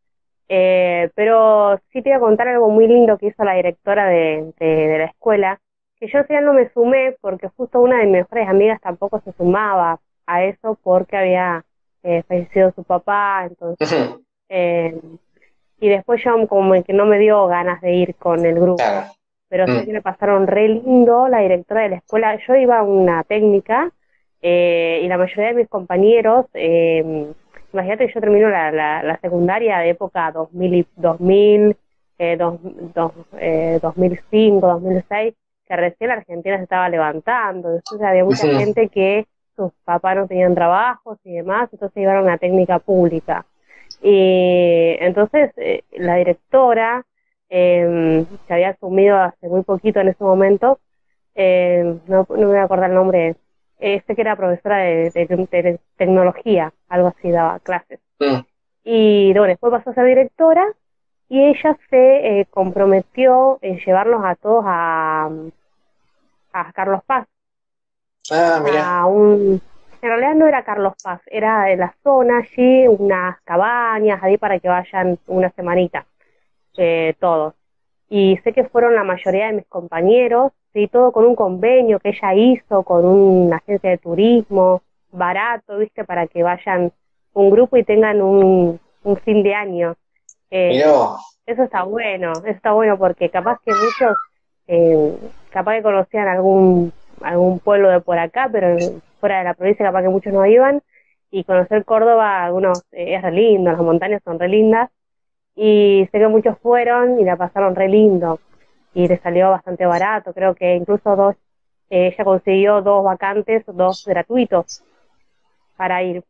Eh, 0.49 1.11
pero 1.16 1.80
sí 1.90 2.02
te 2.02 2.11
voy 2.11 2.16
a 2.16 2.21
contar 2.21 2.49
algo 2.49 2.68
muy 2.68 2.87
lindo 2.87 3.18
que 3.18 3.26
hizo 3.28 3.42
la 3.44 3.54
directora 3.54 4.06
de, 4.06 4.52
de, 4.61 4.99
la 4.99 5.06
escuela, 5.06 5.61
que 5.97 6.06
yo 6.06 6.18
al 6.18 6.26
final 6.26 6.44
no 6.44 6.52
me 6.52 6.71
sumé 6.73 7.16
porque 7.21 7.49
justo 7.49 7.80
una 7.80 7.99
de 7.99 8.04
mis 8.04 8.12
mejores 8.12 8.49
amigas 8.49 8.80
tampoco 8.80 9.21
se 9.25 9.33
sumaba 9.33 10.00
a 10.26 10.44
eso 10.44 10.78
porque 10.83 11.16
había 11.16 11.64
fallecido 12.28 12.73
su 12.73 12.84
papá, 12.84 13.46
entonces... 13.49 14.16
y 15.80 15.88
después 15.88 16.23
yo 16.25 16.46
como 16.49 16.82
que 16.82 16.92
no 16.92 17.06
me 17.06 17.18
dio 17.18 17.46
ganas 17.46 17.80
de 17.80 17.94
ir 17.94 18.14
con 18.16 18.44
el 18.44 18.54
grupo. 18.54 18.82
Pero 19.49 19.66
sí 19.66 19.73
mm. 19.73 19.84
que 19.84 19.92
me 19.92 20.02
pasaron 20.02 20.46
re 20.46 20.68
lindo, 20.68 21.28
la 21.28 21.40
directora 21.40 21.82
de 21.82 21.88
la 21.90 21.96
escuela, 21.96 22.38
yo 22.46 22.54
iba 22.56 22.78
a 22.78 22.82
una 22.82 23.23
técnica 23.25 23.92
eh, 24.46 25.00
y 25.02 25.08
la 25.08 25.16
mayoría 25.16 25.46
de 25.46 25.54
mis 25.54 25.68
compañeros, 25.68 26.44
eh, 26.52 27.32
imagínate 27.73 28.06
que 28.06 28.12
yo 28.12 28.20
termino 28.20 28.50
la, 28.50 28.70
la, 28.70 29.18
secundaria 29.20 29.78
de 29.78 29.88
época 29.88 30.30
2000, 30.32 30.87
2000 30.96 31.76
eh, 32.18 32.37
2005, 33.80 34.66
2006, 34.66 35.34
que 35.66 35.76
recién 35.76 36.08
la 36.08 36.16
Argentina 36.16 36.58
se 36.58 36.64
estaba 36.64 36.90
levantando, 36.90 37.75
entonces 37.75 38.06
había 38.06 38.25
mucha 38.25 38.46
gente 38.46 38.88
que 38.88 39.26
sus 39.56 39.73
papás 39.84 40.16
no 40.16 40.26
tenían 40.26 40.54
trabajos 40.54 41.18
y 41.25 41.34
demás, 41.34 41.68
entonces 41.73 42.02
iban 42.02 42.16
a 42.16 42.23
una 42.23 42.38
técnica 42.38 42.78
pública. 42.78 43.46
Y 44.02 44.96
entonces 45.00 45.52
eh, 45.56 45.82
la 45.92 46.16
directora 46.16 47.04
eh, 47.49 48.25
se 48.46 48.54
había 48.54 48.70
asumido 48.70 49.16
hace 49.16 49.49
muy 49.49 49.62
poquito 49.62 50.00
en 50.00 50.08
ese 50.08 50.25
momento, 50.25 50.78
eh, 51.34 51.99
no, 52.06 52.26
no, 52.28 52.37
me 52.37 52.46
voy 52.46 52.56
a 52.58 52.64
acordar 52.64 52.90
el 52.90 52.96
nombre, 52.96 53.37
este 53.78 54.14
que 54.14 54.20
era 54.20 54.37
profesora 54.37 54.78
de, 54.78 55.78
tecnología, 55.96 56.73
algo 56.88 57.08
así, 57.08 57.30
daba 57.30 57.58
clases. 57.61 58.00
Y 58.84 59.32
bueno, 59.32 59.46
después 59.46 59.70
pasó 59.70 59.90
a 59.90 59.94
ser 59.94 60.06
directora 60.06 60.66
y 61.28 61.42
ella 61.42 61.76
se 61.90 62.40
eh, 62.40 62.46
comprometió 62.50 63.58
en 63.62 63.78
llevarlos 63.78 64.23
a 64.25 64.34
todos 64.37 64.64
a, 64.66 65.30
a 66.52 66.73
Carlos 66.73 67.02
Paz. 67.04 67.26
Ah, 68.30 68.60
mira. 68.64 69.00
A 69.00 69.06
un, 69.06 69.60
en 70.02 70.08
realidad 70.08 70.34
no 70.34 70.46
era 70.46 70.64
Carlos 70.64 70.94
Paz, 71.02 71.20
era 71.26 71.64
de 71.64 71.76
la 71.76 71.94
zona 72.02 72.38
allí, 72.38 72.88
unas 72.88 73.40
cabañas 73.42 74.22
ahí 74.22 74.36
para 74.38 74.58
que 74.58 74.68
vayan 74.68 75.18
una 75.26 75.50
semanita 75.50 76.06
eh, 76.76 77.14
todos. 77.18 77.54
Y 78.08 78.38
sé 78.44 78.52
que 78.52 78.64
fueron 78.64 78.94
la 78.94 79.04
mayoría 79.04 79.46
de 79.46 79.54
mis 79.54 79.66
compañeros, 79.66 80.52
sí, 80.72 80.88
todo 80.88 81.10
con 81.12 81.24
un 81.24 81.34
convenio 81.34 81.98
que 82.00 82.10
ella 82.10 82.34
hizo 82.34 82.82
con 82.82 83.04
una 83.04 83.56
agencia 83.56 83.90
de 83.90 83.98
turismo, 83.98 84.82
barato, 85.10 85.78
viste, 85.78 86.04
para 86.04 86.26
que 86.26 86.42
vayan 86.42 86.92
un 87.32 87.50
grupo 87.50 87.76
y 87.76 87.84
tengan 87.84 88.20
un, 88.22 88.78
un 89.02 89.16
fin 89.18 89.42
de 89.42 89.54
año. 89.54 89.96
Eh, 90.50 90.84
eso 91.46 91.62
está 91.62 91.82
bueno, 91.82 92.32
eso 92.32 92.46
está 92.46 92.72
bueno 92.72 92.96
porque 92.98 93.28
capaz 93.30 93.58
que 93.64 93.72
muchos, 93.72 94.16
eh, 94.66 95.16
capaz 95.50 95.76
que 95.76 95.82
conocían 95.82 96.28
algún, 96.28 96.92
algún 97.23 97.59
pueblo 97.59 97.90
de 97.90 98.00
por 98.00 98.18
acá, 98.18 98.49
pero 98.50 98.76
fuera 99.21 99.38
de 99.38 99.44
la 99.44 99.54
provincia 99.54 99.87
capaz 99.87 100.02
que 100.02 100.09
muchos 100.09 100.33
no 100.33 100.44
iban, 100.47 100.83
y 101.30 101.44
conocer 101.44 101.85
Córdoba, 101.85 102.44
algunos 102.44 102.85
eh, 102.92 103.14
es 103.16 103.23
re 103.23 103.33
lindo, 103.33 103.73
las 103.73 103.80
montañas 103.80 104.23
son 104.25 104.38
re 104.38 104.49
lindas, 104.49 104.90
y 105.56 106.09
sé 106.11 106.18
que 106.18 106.28
muchos 106.28 106.59
fueron 106.59 107.18
y 107.21 107.25
la 107.25 107.37
pasaron 107.37 107.75
re 107.75 107.88
lindo. 107.88 108.40
Y 108.94 109.09
le 109.09 109.18
salió 109.18 109.50
bastante 109.50 109.87
barato, 109.87 110.33
creo 110.33 110.54
que 110.54 110.76
incluso 110.76 111.16
dos, 111.16 111.35
eh, 111.90 112.09
ella 112.09 112.25
consiguió 112.25 112.83
dos 112.83 113.04
vacantes, 113.04 113.64
dos 113.66 114.04
gratuitos 114.06 114.85
para 115.76 116.02
ir. 116.02 116.23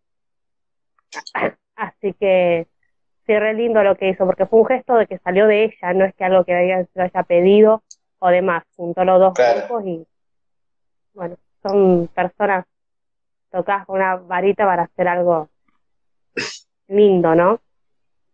Así 1.77 2.15
que 2.15 2.67
sí, 3.27 3.39
re 3.39 3.55
lindo 3.55 3.83
lo 3.83 3.97
que 3.97 4.09
hizo, 4.09 4.25
porque 4.25 4.47
fue 4.47 4.61
un 4.61 4.67
gesto 4.67 4.95
de 4.95 5.07
que 5.07 5.19
salió 5.19 5.47
de 5.47 5.65
ella, 5.65 5.93
no 5.93 6.05
es 6.05 6.15
que 6.15 6.25
algo 6.25 6.45
que 6.45 6.65
ella 6.65 6.87
se 6.95 7.03
haya 7.03 7.23
pedido 7.25 7.83
o 8.21 8.29
demás, 8.29 8.65
juntó 8.77 9.05
los 9.05 9.21
dos 9.21 9.35
grupos 9.35 9.85
y 9.85 10.07
bueno, 11.15 11.37
son 11.63 12.09
personas 12.09 12.67
tocadas 13.51 13.87
con 13.87 13.97
una 13.97 14.17
varita 14.17 14.67
para 14.67 14.85
hacer 14.85 15.09
algo 15.09 15.49
lindo, 16.89 17.35
¿no? 17.35 17.61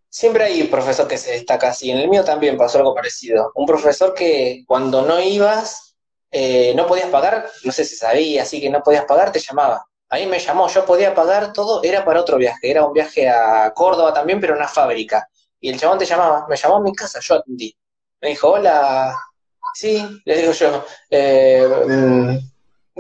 Siempre 0.08 0.44
hay 0.44 0.62
un 0.62 0.70
profesor 0.70 1.06
que 1.06 1.18
se 1.18 1.32
destaca 1.32 1.68
así. 1.68 1.90
En 1.90 1.99
el 1.99 2.08
mío 2.08 2.25
también 2.25 2.56
pasó 2.56 2.78
algo 2.78 2.94
parecido. 2.94 3.52
Un 3.54 3.66
profesor 3.66 4.12
que 4.12 4.64
cuando 4.66 5.02
no 5.02 5.20
ibas, 5.20 5.96
eh, 6.32 6.75
no 6.75 6.87
podías 6.87 7.08
pagar, 7.10 7.46
no 7.64 7.70
sé 7.70 7.84
si 7.84 7.94
sabía, 7.94 8.42
así 8.42 8.60
que 8.60 8.70
no 8.70 8.82
podías 8.82 9.04
pagar, 9.04 9.30
te 9.30 9.38
llamaba. 9.38 9.87
A 10.08 10.16
mí 10.16 10.26
me 10.26 10.40
llamó, 10.40 10.66
yo 10.68 10.84
podía 10.84 11.14
pagar 11.14 11.52
todo, 11.52 11.82
era 11.84 12.04
para 12.04 12.20
otro 12.20 12.37
viaje, 12.37 12.68
era 12.68 12.84
un 12.84 12.92
viaje 12.92 13.28
a 13.28 13.72
Córdoba 13.72 14.12
también, 14.12 14.40
pero 14.40 14.56
una 14.56 14.66
fábrica. 14.66 15.28
Y 15.60 15.68
el 15.68 15.78
chabón 15.78 15.99
te 15.99 16.06
llamaba, 16.06 16.46
me 16.49 16.56
llamó 16.56 16.76
a 16.76 16.80
mi 16.80 16.92
casa, 16.92 17.20
yo 17.22 17.37
atendí. 17.37 17.76
Me 18.20 18.30
dijo, 18.30 18.50
hola, 18.50 19.16
sí, 19.75 20.04
le 20.25 20.37
digo 20.37 20.52
yo, 20.52 20.84
eh, 21.10 21.68
mm, 21.87 22.50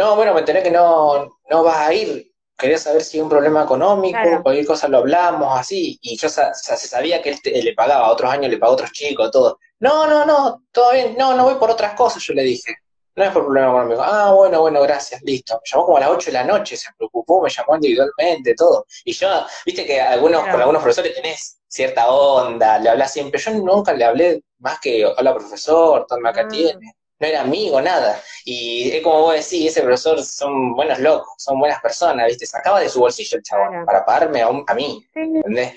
no, 0.00 0.16
bueno, 0.16 0.32
me 0.32 0.40
enteré 0.40 0.62
que 0.62 0.70
no, 0.70 1.38
no 1.50 1.62
vas 1.62 1.76
a 1.76 1.92
ir, 1.92 2.32
quería 2.56 2.78
saber 2.78 3.02
si 3.02 3.18
hay 3.18 3.22
un 3.22 3.28
problema 3.28 3.64
económico, 3.64 4.18
cualquier 4.42 4.66
cosa 4.66 4.88
lo 4.88 4.98
hablamos, 4.98 5.58
así, 5.58 5.98
y 6.00 6.16
yo 6.16 6.26
se 6.26 6.54
sabía 6.54 7.20
que 7.20 7.30
él, 7.44 7.64
le 7.64 7.74
pagaba, 7.74 8.10
otros 8.10 8.32
años 8.32 8.50
le 8.50 8.56
pagó 8.56 8.72
a 8.72 8.74
otros 8.76 8.92
chicos, 8.92 9.30
todo. 9.30 9.58
No, 9.78 10.06
no, 10.06 10.24
no, 10.24 10.64
todo 10.72 10.92
bien, 10.92 11.16
no, 11.18 11.34
no 11.34 11.44
voy 11.44 11.56
por 11.56 11.70
otras 11.70 11.92
cosas, 11.94 12.22
yo 12.22 12.32
le 12.32 12.42
dije. 12.42 12.74
No 13.14 13.24
es 13.24 13.30
por 13.32 13.44
problema 13.44 13.68
económico. 13.68 14.00
Ah, 14.02 14.32
bueno, 14.32 14.60
bueno, 14.60 14.80
gracias, 14.82 15.20
listo. 15.22 15.54
Me 15.54 15.70
llamó 15.70 15.84
como 15.84 15.96
a 15.98 16.00
las 16.00 16.10
8 16.10 16.26
de 16.26 16.32
la 16.32 16.44
noche, 16.44 16.76
se 16.76 16.88
preocupó, 16.96 17.42
me 17.42 17.50
llamó 17.50 17.74
individualmente, 17.74 18.54
todo. 18.54 18.86
Y 19.04 19.12
yo, 19.12 19.28
viste 19.66 19.84
que 19.84 20.00
algunos, 20.00 20.42
con 20.42 20.60
algunos 20.60 20.80
profesores 20.80 21.14
tenés 21.14 21.58
cierta 21.66 22.08
onda, 22.08 22.78
le 22.78 22.88
hablas 22.88 23.12
siempre. 23.12 23.40
Yo 23.40 23.50
nunca 23.50 23.92
le 23.92 24.04
hablé 24.04 24.42
más 24.60 24.78
que, 24.80 25.04
hola 25.04 25.34
profesor, 25.34 26.06
todo 26.08 26.26
acá 26.26 26.44
mm. 26.44 26.48
tiene 26.48 26.94
no 27.20 27.26
era 27.26 27.42
amigo, 27.42 27.80
nada. 27.80 28.20
Y 28.44 28.90
es 28.90 29.02
como 29.02 29.20
vos 29.20 29.34
decís, 29.34 29.66
ese 29.66 29.82
profesor 29.82 30.22
son 30.22 30.74
buenos 30.74 30.98
locos, 30.98 31.34
son 31.36 31.58
buenas 31.60 31.80
personas, 31.80 32.26
¿viste? 32.26 32.46
Sacaba 32.46 32.80
de 32.80 32.88
su 32.88 33.00
bolsillo 33.00 33.36
el 33.36 33.42
chaval 33.42 33.84
para 33.84 34.04
pagarme 34.04 34.42
a, 34.42 34.74
mí, 34.74 35.06
¿entendés? 35.14 35.74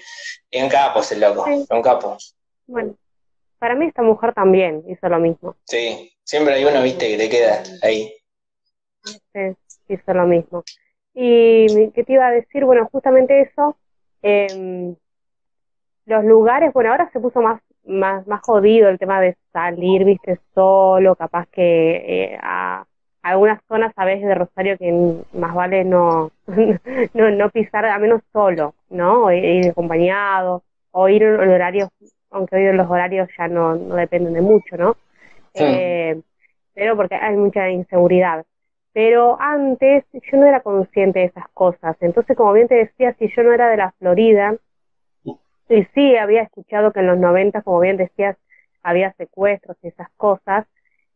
Es 0.49 0.63
un 0.63 0.69
capo 0.69 1.01
ese 1.01 1.17
loco, 1.17 1.45
es 1.45 1.69
un 1.69 1.81
capo. 1.81 2.17
Bueno, 2.65 2.95
para 3.59 3.75
mí 3.75 3.87
esta 3.87 4.01
mujer 4.01 4.33
también 4.33 4.83
hizo 4.87 5.09
lo 5.09 5.19
mismo. 5.19 5.55
Sí, 5.65 6.13
siempre 6.23 6.53
hay 6.55 6.63
uno, 6.63 6.81
¿viste? 6.81 7.09
Que 7.09 7.17
te 7.17 7.29
queda 7.29 7.63
ahí. 7.81 8.15
Sí, 9.03 9.57
hizo 9.89 10.13
lo 10.13 10.25
mismo. 10.25 10.63
Y 11.13 11.91
qué 11.91 12.03
te 12.03 12.13
iba 12.13 12.27
a 12.27 12.31
decir, 12.31 12.63
bueno, 12.63 12.87
justamente 12.91 13.41
eso, 13.41 13.77
eh, 14.21 14.95
los 16.05 16.23
lugares, 16.23 16.73
bueno, 16.73 16.91
ahora 16.91 17.09
se 17.11 17.19
puso 17.19 17.41
más 17.41 17.61
más, 17.85 18.25
más 18.27 18.41
jodido 18.41 18.89
el 18.89 18.99
tema 18.99 19.21
de 19.21 19.35
salir, 19.51 20.05
viste, 20.05 20.39
solo, 20.53 21.15
capaz 21.15 21.47
que 21.51 21.95
eh, 22.33 22.37
a 22.41 22.85
algunas 23.21 23.61
zonas, 23.67 23.93
a 23.95 24.05
veces 24.05 24.27
de 24.27 24.35
Rosario, 24.35 24.77
que 24.77 24.91
más 25.33 25.53
vale 25.53 25.83
no, 25.85 26.31
no, 27.13 27.31
no 27.31 27.49
pisar, 27.49 27.85
a 27.85 27.97
menos 27.97 28.21
solo, 28.31 28.73
¿no? 28.89 29.25
O 29.25 29.31
ir 29.31 29.69
acompañado, 29.69 30.63
o 30.91 31.09
ir 31.09 31.23
en 31.23 31.49
horarios, 31.49 31.89
aunque 32.31 32.55
hoy 32.55 32.73
los 32.73 32.89
horarios 32.89 33.29
ya 33.37 33.47
no, 33.47 33.75
no 33.75 33.95
dependen 33.95 34.33
de 34.33 34.41
mucho, 34.41 34.77
¿no? 34.77 34.95
Eh, 35.53 36.19
pero 36.73 36.95
porque 36.95 37.15
hay 37.15 37.35
mucha 37.35 37.69
inseguridad. 37.69 38.45
Pero 38.91 39.37
antes 39.39 40.03
yo 40.11 40.37
no 40.37 40.45
era 40.45 40.61
consciente 40.61 41.19
de 41.19 41.25
esas 41.25 41.47
cosas. 41.53 41.95
Entonces, 42.01 42.37
como 42.37 42.53
bien 42.53 42.67
te 42.67 42.75
decía, 42.75 43.15
si 43.17 43.27
yo 43.35 43.43
no 43.43 43.53
era 43.53 43.69
de 43.69 43.77
la 43.77 43.91
Florida, 43.99 44.55
y 45.69 45.83
sí, 45.93 46.15
había 46.17 46.43
escuchado 46.43 46.91
que 46.91 46.99
en 46.99 47.07
los 47.07 47.17
90, 47.17 47.61
como 47.61 47.79
bien 47.79 47.97
decías, 47.97 48.37
había 48.81 49.13
secuestros 49.13 49.77
y 49.81 49.87
esas 49.87 50.09
cosas 50.17 50.65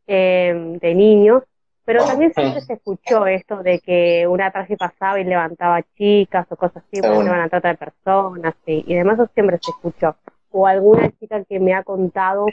eh, 0.08 0.78
de 0.82 0.96
niños, 0.96 1.44
pero 1.84 2.06
también 2.06 2.34
siempre 2.34 2.62
se 2.62 2.74
escuchó 2.74 3.26
esto 3.28 3.64
de 3.64 3.80
que 3.80 4.28
una 4.28 4.52
traje 4.52 4.76
pasaba 4.76 5.20
y 5.20 5.24
levantaba 5.24 5.82
chicas 5.98 6.46
o 6.50 6.56
cosas 6.56 6.84
así, 6.86 7.00
bueno, 7.02 7.24
iban 7.24 7.42
a 7.42 7.50
tratar 7.50 7.74
de 7.74 7.86
personas 7.86 8.56
y, 8.66 8.84
y 8.86 8.96
demás, 8.96 9.16
eso 9.20 9.30
siempre 9.34 9.58
se 9.62 9.72
escuchó. 9.72 10.16
O 10.52 10.68
alguna 10.68 11.10
chica 11.12 11.44
que 11.46 11.60
me 11.60 11.74
ha 11.74 11.84
contado 11.84 12.48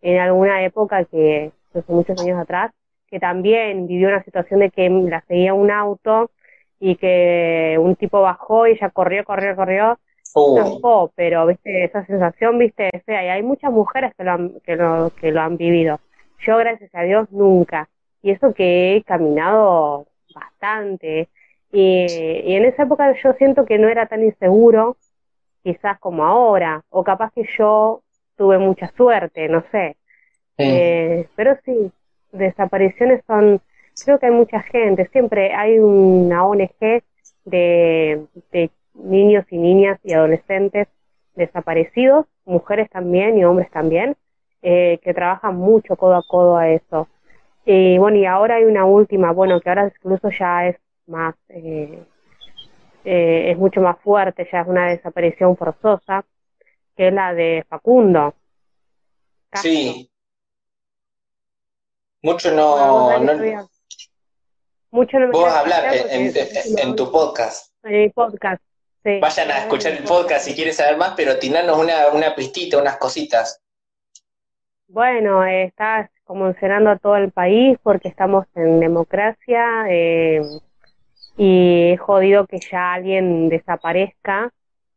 en 0.00 0.18
alguna 0.18 0.62
época 0.64 1.04
que, 1.04 1.52
hace 1.74 1.92
muchos 1.92 2.20
años 2.20 2.38
atrás, 2.38 2.72
que 3.08 3.20
también 3.20 3.86
vivió 3.86 4.08
una 4.08 4.22
situación 4.22 4.60
de 4.60 4.70
que 4.70 4.88
la 4.88 5.22
seguía 5.22 5.54
un 5.54 5.70
auto 5.70 6.30
y 6.80 6.96
que 6.96 7.76
un 7.80 7.96
tipo 7.96 8.20
bajó 8.20 8.66
y 8.66 8.72
ella 8.72 8.90
corrió, 8.90 9.24
corrió, 9.24 9.56
corrió 9.56 9.98
Oh. 10.34 11.10
pero 11.14 11.46
viste 11.46 11.84
esa 11.84 12.04
sensación, 12.06 12.58
viste, 12.58 12.90
hay 13.06 13.42
muchas 13.42 13.72
mujeres 13.72 14.12
que 14.16 14.24
lo 14.24 14.32
han, 14.32 14.60
que 14.60 14.76
lo, 14.76 15.10
que 15.20 15.32
lo 15.32 15.40
han 15.40 15.56
vivido. 15.56 16.00
Yo, 16.46 16.56
gracias 16.58 16.94
a 16.94 17.02
Dios, 17.02 17.30
nunca. 17.30 17.88
Y 18.22 18.30
eso 18.30 18.52
que 18.52 18.96
he 18.96 19.02
caminado 19.04 20.06
bastante. 20.34 21.28
Y, 21.72 22.06
y 22.44 22.54
en 22.54 22.64
esa 22.64 22.84
época 22.84 23.14
yo 23.22 23.32
siento 23.34 23.64
que 23.64 23.78
no 23.78 23.88
era 23.88 24.06
tan 24.06 24.22
inseguro, 24.22 24.96
quizás 25.62 25.98
como 25.98 26.24
ahora, 26.24 26.82
o 26.90 27.04
capaz 27.04 27.32
que 27.32 27.44
yo 27.58 28.02
tuve 28.36 28.58
mucha 28.58 28.90
suerte, 28.96 29.48
no 29.48 29.64
sé. 29.70 29.96
Eh, 30.56 31.28
pero 31.36 31.56
sí, 31.64 31.92
desapariciones 32.32 33.22
son, 33.26 33.60
creo 34.04 34.18
que 34.18 34.26
hay 34.26 34.32
mucha 34.32 34.60
gente, 34.62 35.08
siempre 35.12 35.54
hay 35.54 35.78
una 35.78 36.44
ONG 36.46 37.02
de, 37.44 38.24
de 38.50 38.70
niños 38.98 39.44
y 39.50 39.58
niñas 39.58 39.98
y 40.02 40.12
adolescentes 40.12 40.88
desaparecidos, 41.34 42.26
mujeres 42.44 42.90
también 42.90 43.38
y 43.38 43.44
hombres 43.44 43.70
también, 43.70 44.16
eh, 44.62 44.98
que 45.02 45.14
trabajan 45.14 45.56
mucho 45.56 45.96
codo 45.96 46.16
a 46.16 46.22
codo 46.22 46.56
a 46.56 46.68
eso. 46.68 47.08
Y 47.64 47.98
bueno, 47.98 48.16
y 48.16 48.26
ahora 48.26 48.56
hay 48.56 48.64
una 48.64 48.84
última, 48.84 49.32
bueno, 49.32 49.60
que 49.60 49.68
ahora 49.68 49.92
incluso 49.94 50.30
ya 50.36 50.66
es 50.66 50.76
más, 51.06 51.34
eh, 51.48 52.02
eh, 53.04 53.50
es 53.52 53.58
mucho 53.58 53.80
más 53.80 53.98
fuerte, 54.00 54.48
ya 54.50 54.62
es 54.62 54.68
una 54.68 54.86
desaparición 54.88 55.56
forzosa, 55.56 56.24
que 56.96 57.08
es 57.08 57.14
la 57.14 57.32
de 57.34 57.64
Facundo. 57.68 58.34
Sí. 59.54 60.10
Mucho 62.22 62.50
no... 62.52 63.18
no... 63.20 63.68
Mucho 64.90 65.18
no 65.18 65.30
Vos 65.30 65.52
hablar 65.52 65.94
en, 65.94 66.32
en, 66.78 66.96
tu 66.96 67.12
podcast. 67.12 67.74
En 67.82 67.92
mi 67.92 68.08
podcast, 68.08 68.62
sí. 69.02 69.18
Vayan 69.20 69.50
a 69.50 69.58
escuchar 69.58 69.92
el 69.92 70.04
podcast 70.04 70.46
si 70.46 70.54
quieren 70.54 70.74
saber 70.74 70.96
más, 70.96 71.14
pero 71.16 71.38
tiranos 71.38 71.78
una, 71.78 72.08
una 72.08 72.34
pistita, 72.34 72.78
unas 72.78 72.96
cositas. 72.96 73.62
Bueno, 74.88 75.44
está 75.44 76.10
conmocionando 76.24 76.90
a 76.90 76.98
todo 76.98 77.16
el 77.16 77.30
país 77.30 77.78
porque 77.82 78.08
estamos 78.08 78.46
en 78.54 78.80
democracia 78.80 79.86
eh, 79.88 80.40
y 81.36 81.92
es 81.92 82.00
jodido 82.00 82.46
que 82.46 82.58
ya 82.58 82.94
alguien 82.94 83.48
desaparezca. 83.48 84.52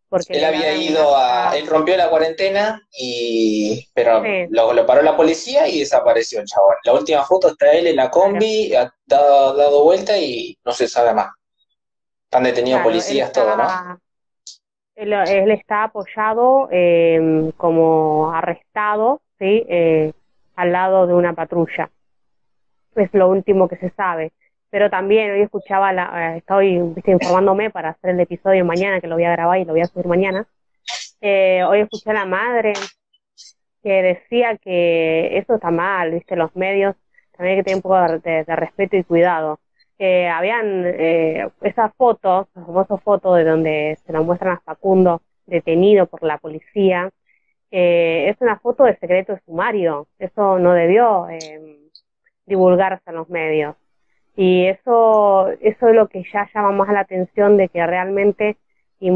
Porque 0.10 0.34
él 0.34 0.43
había 0.43 0.74
ido 0.75 1.15
a. 1.15 1.55
Él 1.55 1.67
rompió 1.67 1.96
la 1.96 2.10
cuarentena, 2.10 2.81
y 2.91 3.88
pero 3.93 4.22
lo, 4.50 4.86
paró 4.86 5.01
la 5.03 5.15
policía 5.15 5.70
y 5.70 5.79
desapareció 5.79 6.41
el 6.41 6.48
chabón. 6.48 6.75
La 6.84 6.93
última 6.93 7.24
foto 7.24 7.48
está 7.48 7.72
él 7.72 7.88
en 7.88 7.96
la 7.96 8.12
combi, 8.12 8.75
ha 8.75 8.93
dado, 9.05 9.84
vuelta 9.86 10.17
y 10.17 10.58
no 10.65 10.74
se 10.74 10.89
sabe 10.89 11.13
más. 11.13 11.29
Están 12.31 12.43
detenidos 12.43 12.81
policías, 12.81 13.29
todo, 13.33 13.57
¿no? 13.57 14.00
Él, 14.95 15.11
él 15.11 15.51
está 15.51 15.83
apoyado 15.83 16.69
eh, 16.71 17.51
como 17.57 18.31
arrestado 18.31 19.19
¿sí? 19.38 19.65
Eh, 19.67 20.13
al 20.55 20.71
lado 20.71 21.07
de 21.07 21.13
una 21.13 21.33
patrulla. 21.33 21.89
Es 22.95 23.13
lo 23.13 23.27
último 23.27 23.67
que 23.67 23.75
se 23.75 23.89
sabe. 23.89 24.31
Pero 24.69 24.89
también 24.89 25.31
hoy 25.31 25.41
escuchaba, 25.41 25.91
la, 25.91 26.35
eh, 26.35 26.38
estoy 26.38 26.75
informándome 27.05 27.69
para 27.69 27.89
hacer 27.89 28.11
el 28.11 28.21
episodio 28.21 28.63
mañana, 28.63 29.01
que 29.01 29.07
lo 29.07 29.15
voy 29.15 29.25
a 29.25 29.31
grabar 29.31 29.59
y 29.59 29.65
lo 29.65 29.73
voy 29.73 29.81
a 29.81 29.88
subir 29.88 30.07
mañana. 30.07 30.47
Eh, 31.19 31.65
hoy 31.67 31.81
escuché 31.81 32.11
a 32.11 32.13
la 32.13 32.25
madre 32.25 32.71
que 33.83 34.01
decía 34.01 34.55
que 34.55 35.38
eso 35.38 35.55
está 35.55 35.69
mal, 35.69 36.11
viste, 36.11 36.38
los 36.38 36.55
medios 36.55 36.95
también 37.35 37.57
hay 37.57 37.63
que 37.63 37.63
tener 37.65 37.75
un 37.77 37.81
poco 37.81 38.19
de, 38.19 38.55
respeto 38.55 38.95
y 38.95 39.03
cuidado. 39.03 39.59
Habían 40.29 40.84
eh, 40.86 41.48
esas 41.62 41.93
fotos, 41.96 42.48
las 42.55 42.65
famosas 42.65 43.01
fotos 43.03 43.38
de 43.38 43.43
donde 43.43 43.98
se 44.05 44.13
nos 44.13 44.25
muestran 44.25 44.53
a 44.53 44.62
Facundo 44.62 45.22
detenido 45.46 46.08
por 46.08 46.24
la 46.24 46.38
policía, 46.38 47.12
eh, 47.72 48.29
es 48.29 48.41
una 48.41 48.60
foto 48.60 48.84
de 48.84 48.98
secreto 48.98 49.38
sumario. 49.46 50.08
Eso 50.19 50.60
no 50.60 50.73
debió 50.73 51.30
eh, 51.30 51.89
divulgarse 52.45 53.10
en 53.10 53.15
los 53.15 53.30
medios. 53.30 53.75
Y 54.36 54.65
eso, 54.65 55.49
eso 55.62 55.88
es 55.88 55.95
lo 55.95 56.08
que 56.08 56.23
ya 56.32 56.49
llama 56.54 56.71
más 56.71 56.89
la 56.89 57.02
atención 57.02 57.58
de 57.58 57.69
que 57.69 57.86
realmente, 57.86 58.58
y 58.99 59.12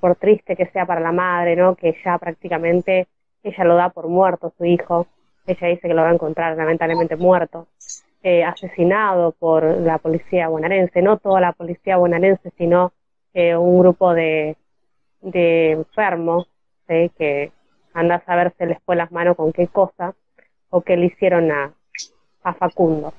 por, 0.00 0.16
triste 0.16 0.56
que 0.56 0.66
sea 0.66 0.86
para 0.86 1.00
la 1.00 1.12
madre, 1.12 1.56
¿no? 1.56 1.74
Que 1.74 1.96
ya 2.04 2.18
prácticamente 2.18 3.08
ella 3.42 3.64
lo 3.64 3.76
da 3.76 3.90
por 3.90 4.08
muerto 4.08 4.52
su 4.56 4.64
hijo. 4.64 5.06
Ella 5.46 5.68
dice 5.68 5.88
que 5.88 5.94
lo 5.94 6.02
va 6.02 6.10
a 6.10 6.14
encontrar 6.14 6.56
lamentablemente 6.56 7.16
muerto. 7.16 7.68
Eh, 8.22 8.42
asesinado 8.42 9.32
por 9.32 9.62
la 9.64 9.98
policía 9.98 10.48
bonaerense, 10.48 11.02
no 11.02 11.18
toda 11.18 11.40
la 11.40 11.52
policía 11.52 11.96
bonaerense, 11.98 12.50
sino 12.58 12.92
eh, 13.32 13.56
un 13.56 13.78
grupo 13.78 14.12
de, 14.12 14.56
de 15.20 15.72
enfermos 15.72 16.50
¿sí? 16.88 17.12
que 17.16 17.52
anda 17.94 18.16
a 18.16 18.24
saber 18.24 18.52
si 18.58 18.66
les 18.66 18.82
fue 18.82 18.96
las 18.96 19.12
manos 19.12 19.36
con 19.36 19.52
qué 19.52 19.68
cosa 19.68 20.14
o 20.70 20.80
qué 20.80 20.96
le 20.96 21.06
hicieron 21.06 21.50
a, 21.52 21.72
a 22.42 22.54
Facundo. 22.54 23.12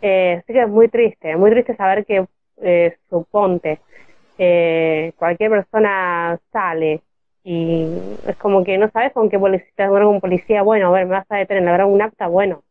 Eh, 0.00 0.38
así 0.42 0.52
que 0.52 0.62
es 0.62 0.68
muy 0.68 0.88
triste, 0.88 1.36
muy 1.36 1.50
triste 1.50 1.76
saber 1.76 2.04
que 2.04 2.26
eh, 2.62 2.96
suponte 3.08 3.80
eh, 4.38 5.12
cualquier 5.16 5.50
persona 5.50 6.38
sale 6.52 7.02
y 7.44 7.86
es 8.26 8.36
como 8.36 8.64
que 8.64 8.78
no 8.78 8.90
sabes 8.90 9.12
con 9.12 9.28
qué 9.28 9.38
policía, 9.38 9.88
bueno, 9.88 10.06
con 10.06 10.20
policía, 10.20 10.62
bueno, 10.62 10.88
a 10.88 10.90
ver, 10.92 11.06
me 11.06 11.12
vas 11.12 11.26
a 11.28 11.36
detener, 11.36 11.68
habrá 11.68 11.86
un 11.86 12.00
acta, 12.00 12.28
bueno. 12.28 12.62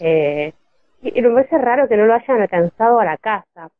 Eh, 0.00 0.52
y, 1.02 1.22
me 1.22 1.30
parece 1.30 1.58
raro 1.58 1.88
que 1.88 1.96
no 1.96 2.06
lo 2.06 2.14
hayan 2.14 2.40
alcanzado 2.40 3.00
a 3.00 3.04
la 3.04 3.16
casa. 3.16 3.70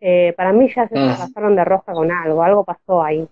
Eh, 0.00 0.34
para 0.36 0.52
mí 0.52 0.70
ya 0.74 0.88
se 0.88 0.98
mm. 0.98 1.08
pasaron 1.08 1.56
de 1.56 1.64
roja 1.64 1.92
con 1.92 2.10
algo, 2.12 2.42
algo 2.42 2.64
pasó 2.64 3.02
ahí. 3.02 3.28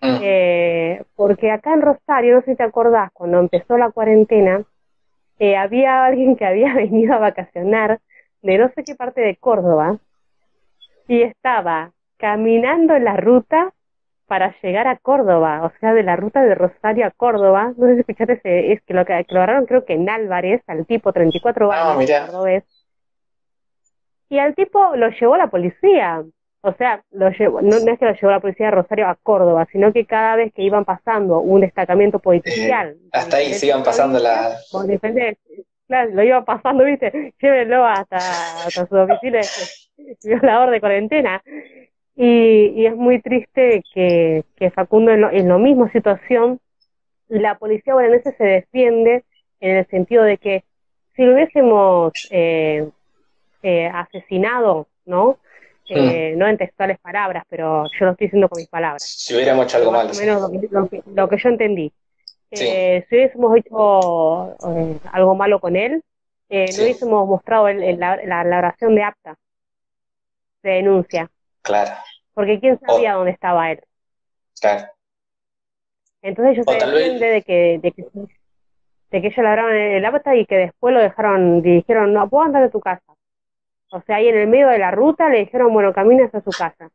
Mm. 0.00 0.18
Eh, 0.22 1.02
porque 1.16 1.50
acá 1.50 1.74
en 1.74 1.82
Rosario, 1.82 2.36
no 2.36 2.40
sé 2.42 2.52
si 2.52 2.56
te 2.56 2.62
acordás, 2.62 3.10
cuando 3.12 3.40
empezó 3.40 3.76
la 3.76 3.90
cuarentena, 3.90 4.62
eh, 5.38 5.56
había 5.56 6.04
alguien 6.04 6.36
que 6.36 6.44
había 6.44 6.74
venido 6.74 7.14
a 7.14 7.18
vacacionar 7.18 8.00
de 8.42 8.58
no 8.58 8.70
sé 8.74 8.84
qué 8.84 8.94
parte 8.94 9.20
de 9.20 9.36
Córdoba 9.36 9.98
y 11.08 11.22
estaba 11.22 11.92
caminando 12.18 12.94
en 12.94 13.04
la 13.04 13.16
ruta 13.16 13.72
para 14.26 14.54
llegar 14.62 14.86
a 14.86 14.96
Córdoba, 14.96 15.64
o 15.64 15.78
sea, 15.80 15.92
de 15.92 16.02
la 16.02 16.16
ruta 16.16 16.42
de 16.42 16.54
Rosario 16.54 17.06
a 17.06 17.10
Córdoba. 17.10 17.72
No 17.76 17.86
sé 17.86 17.94
si 17.94 18.00
escuchaste, 18.00 18.34
ese, 18.34 18.72
es 18.72 18.82
que 18.82 18.94
lo, 18.94 19.04
que 19.04 19.24
lo 19.28 19.38
agarraron 19.38 19.66
creo 19.66 19.84
que 19.84 19.94
en 19.94 20.08
Álvarez, 20.08 20.62
al 20.66 20.86
tipo 20.86 21.12
34 21.12 21.72
ah, 21.72 21.92
años, 21.92 22.10
Y 24.34 24.38
al 24.40 24.52
tipo 24.56 24.96
lo 24.96 25.10
llevó 25.10 25.36
la 25.36 25.46
policía. 25.46 26.24
O 26.62 26.72
sea, 26.72 27.04
lo 27.12 27.30
llevó, 27.30 27.62
no, 27.62 27.76
es 27.76 27.98
que 28.00 28.04
lo 28.04 28.14
llevó 28.14 28.30
la 28.32 28.40
policía 28.40 28.66
de 28.66 28.72
Rosario 28.72 29.06
a 29.06 29.14
Córdoba, 29.14 29.64
sino 29.70 29.92
que 29.92 30.06
cada 30.06 30.34
vez 30.34 30.52
que 30.52 30.62
iban 30.62 30.84
pasando 30.84 31.38
un 31.38 31.60
destacamiento 31.60 32.18
policial. 32.18 32.96
hasta 33.12 33.36
ahí 33.36 33.54
se 33.54 33.66
iban 33.66 33.84
pasando 33.84 34.18
la. 34.18 34.56
Claro, 35.86 36.10
lo 36.14 36.22
iban 36.24 36.44
pasando, 36.44 36.82
viste, 36.82 37.32
llévenlo 37.40 37.84
hasta, 37.86 38.16
hasta 38.16 38.86
su 38.86 38.96
domicilio 38.96 39.38
violador 40.24 40.70
de 40.70 40.80
cuarentena. 40.80 41.40
Y, 42.16 42.72
y 42.74 42.86
es 42.86 42.96
muy 42.96 43.22
triste 43.22 43.84
que, 43.94 44.42
que 44.56 44.70
Facundo 44.72 45.12
en, 45.12 45.20
lo, 45.20 45.30
en 45.30 45.46
la 45.46 45.58
misma 45.58 45.92
situación, 45.92 46.58
la 47.28 47.56
policía 47.56 47.94
bonaerense 47.94 48.32
se 48.32 48.44
defiende 48.44 49.22
en 49.60 49.76
el 49.76 49.86
sentido 49.86 50.24
de 50.24 50.38
que 50.38 50.64
si 51.14 51.22
lo 51.22 51.34
hubiésemos 51.34 52.12
eh, 52.32 52.88
eh, 53.64 53.86
asesinado, 53.86 54.88
¿no? 55.06 55.38
Eh, 55.88 56.34
no 56.36 56.46
en 56.46 56.58
textuales 56.58 56.98
palabras, 56.98 57.44
pero 57.48 57.84
yo 57.98 58.04
lo 58.04 58.12
estoy 58.12 58.26
diciendo 58.26 58.48
con 58.48 58.58
mis 58.58 58.68
palabras. 58.68 59.02
Si 59.02 59.34
hubiéramos 59.34 59.64
hecho 59.64 59.78
algo. 59.78 59.92
Menos 59.92 60.50
lo, 60.70 61.28
que, 61.28 61.36
yo 61.38 61.48
entendí. 61.48 61.92
Eh, 62.50 63.04
si 63.08 63.16
hubiésemos 63.16 63.56
hecho 63.56 64.52
eh, 64.52 64.98
algo 65.12 65.34
malo 65.34 65.60
con 65.60 65.76
él, 65.76 66.02
no 66.50 66.58
hubiésemos 66.58 67.26
mostrado 67.26 67.68
el, 67.68 67.98
la, 67.98 68.16
la, 68.22 68.58
oración 68.58 68.94
de 68.94 69.02
apta, 69.02 69.36
de 70.62 70.70
denuncia. 70.70 71.30
Claro. 71.62 71.92
Porque 72.34 72.60
quién 72.60 72.78
sabía 72.80 73.14
dónde 73.14 73.32
estaba 73.32 73.72
él. 73.72 73.80
Claro. 74.60 74.88
Entonces 76.20 76.58
yo 76.58 76.62
se 76.70 76.86
defiende 76.86 77.26
de 77.26 77.42
que, 77.42 77.80
de 77.82 77.92
que 77.92 78.04
de 79.10 79.20
que 79.20 79.28
ellos 79.28 79.38
en 79.38 79.92
el 79.94 80.04
apta 80.04 80.34
y 80.34 80.44
que 80.44 80.56
después 80.56 80.92
lo 80.92 81.00
dejaron, 81.00 81.62
dijeron, 81.62 82.12
no, 82.12 82.28
puedo 82.28 82.44
andar 82.44 82.62
de 82.62 82.70
tu 82.70 82.80
casa. 82.80 83.14
O 83.90 84.00
sea, 84.02 84.16
ahí 84.16 84.28
en 84.28 84.36
el 84.36 84.48
medio 84.48 84.68
de 84.68 84.78
la 84.78 84.90
ruta 84.90 85.28
le 85.28 85.40
dijeron, 85.40 85.72
bueno, 85.72 85.92
caminas 85.92 86.34
a 86.34 86.40
su 86.42 86.50
casa. 86.50 86.90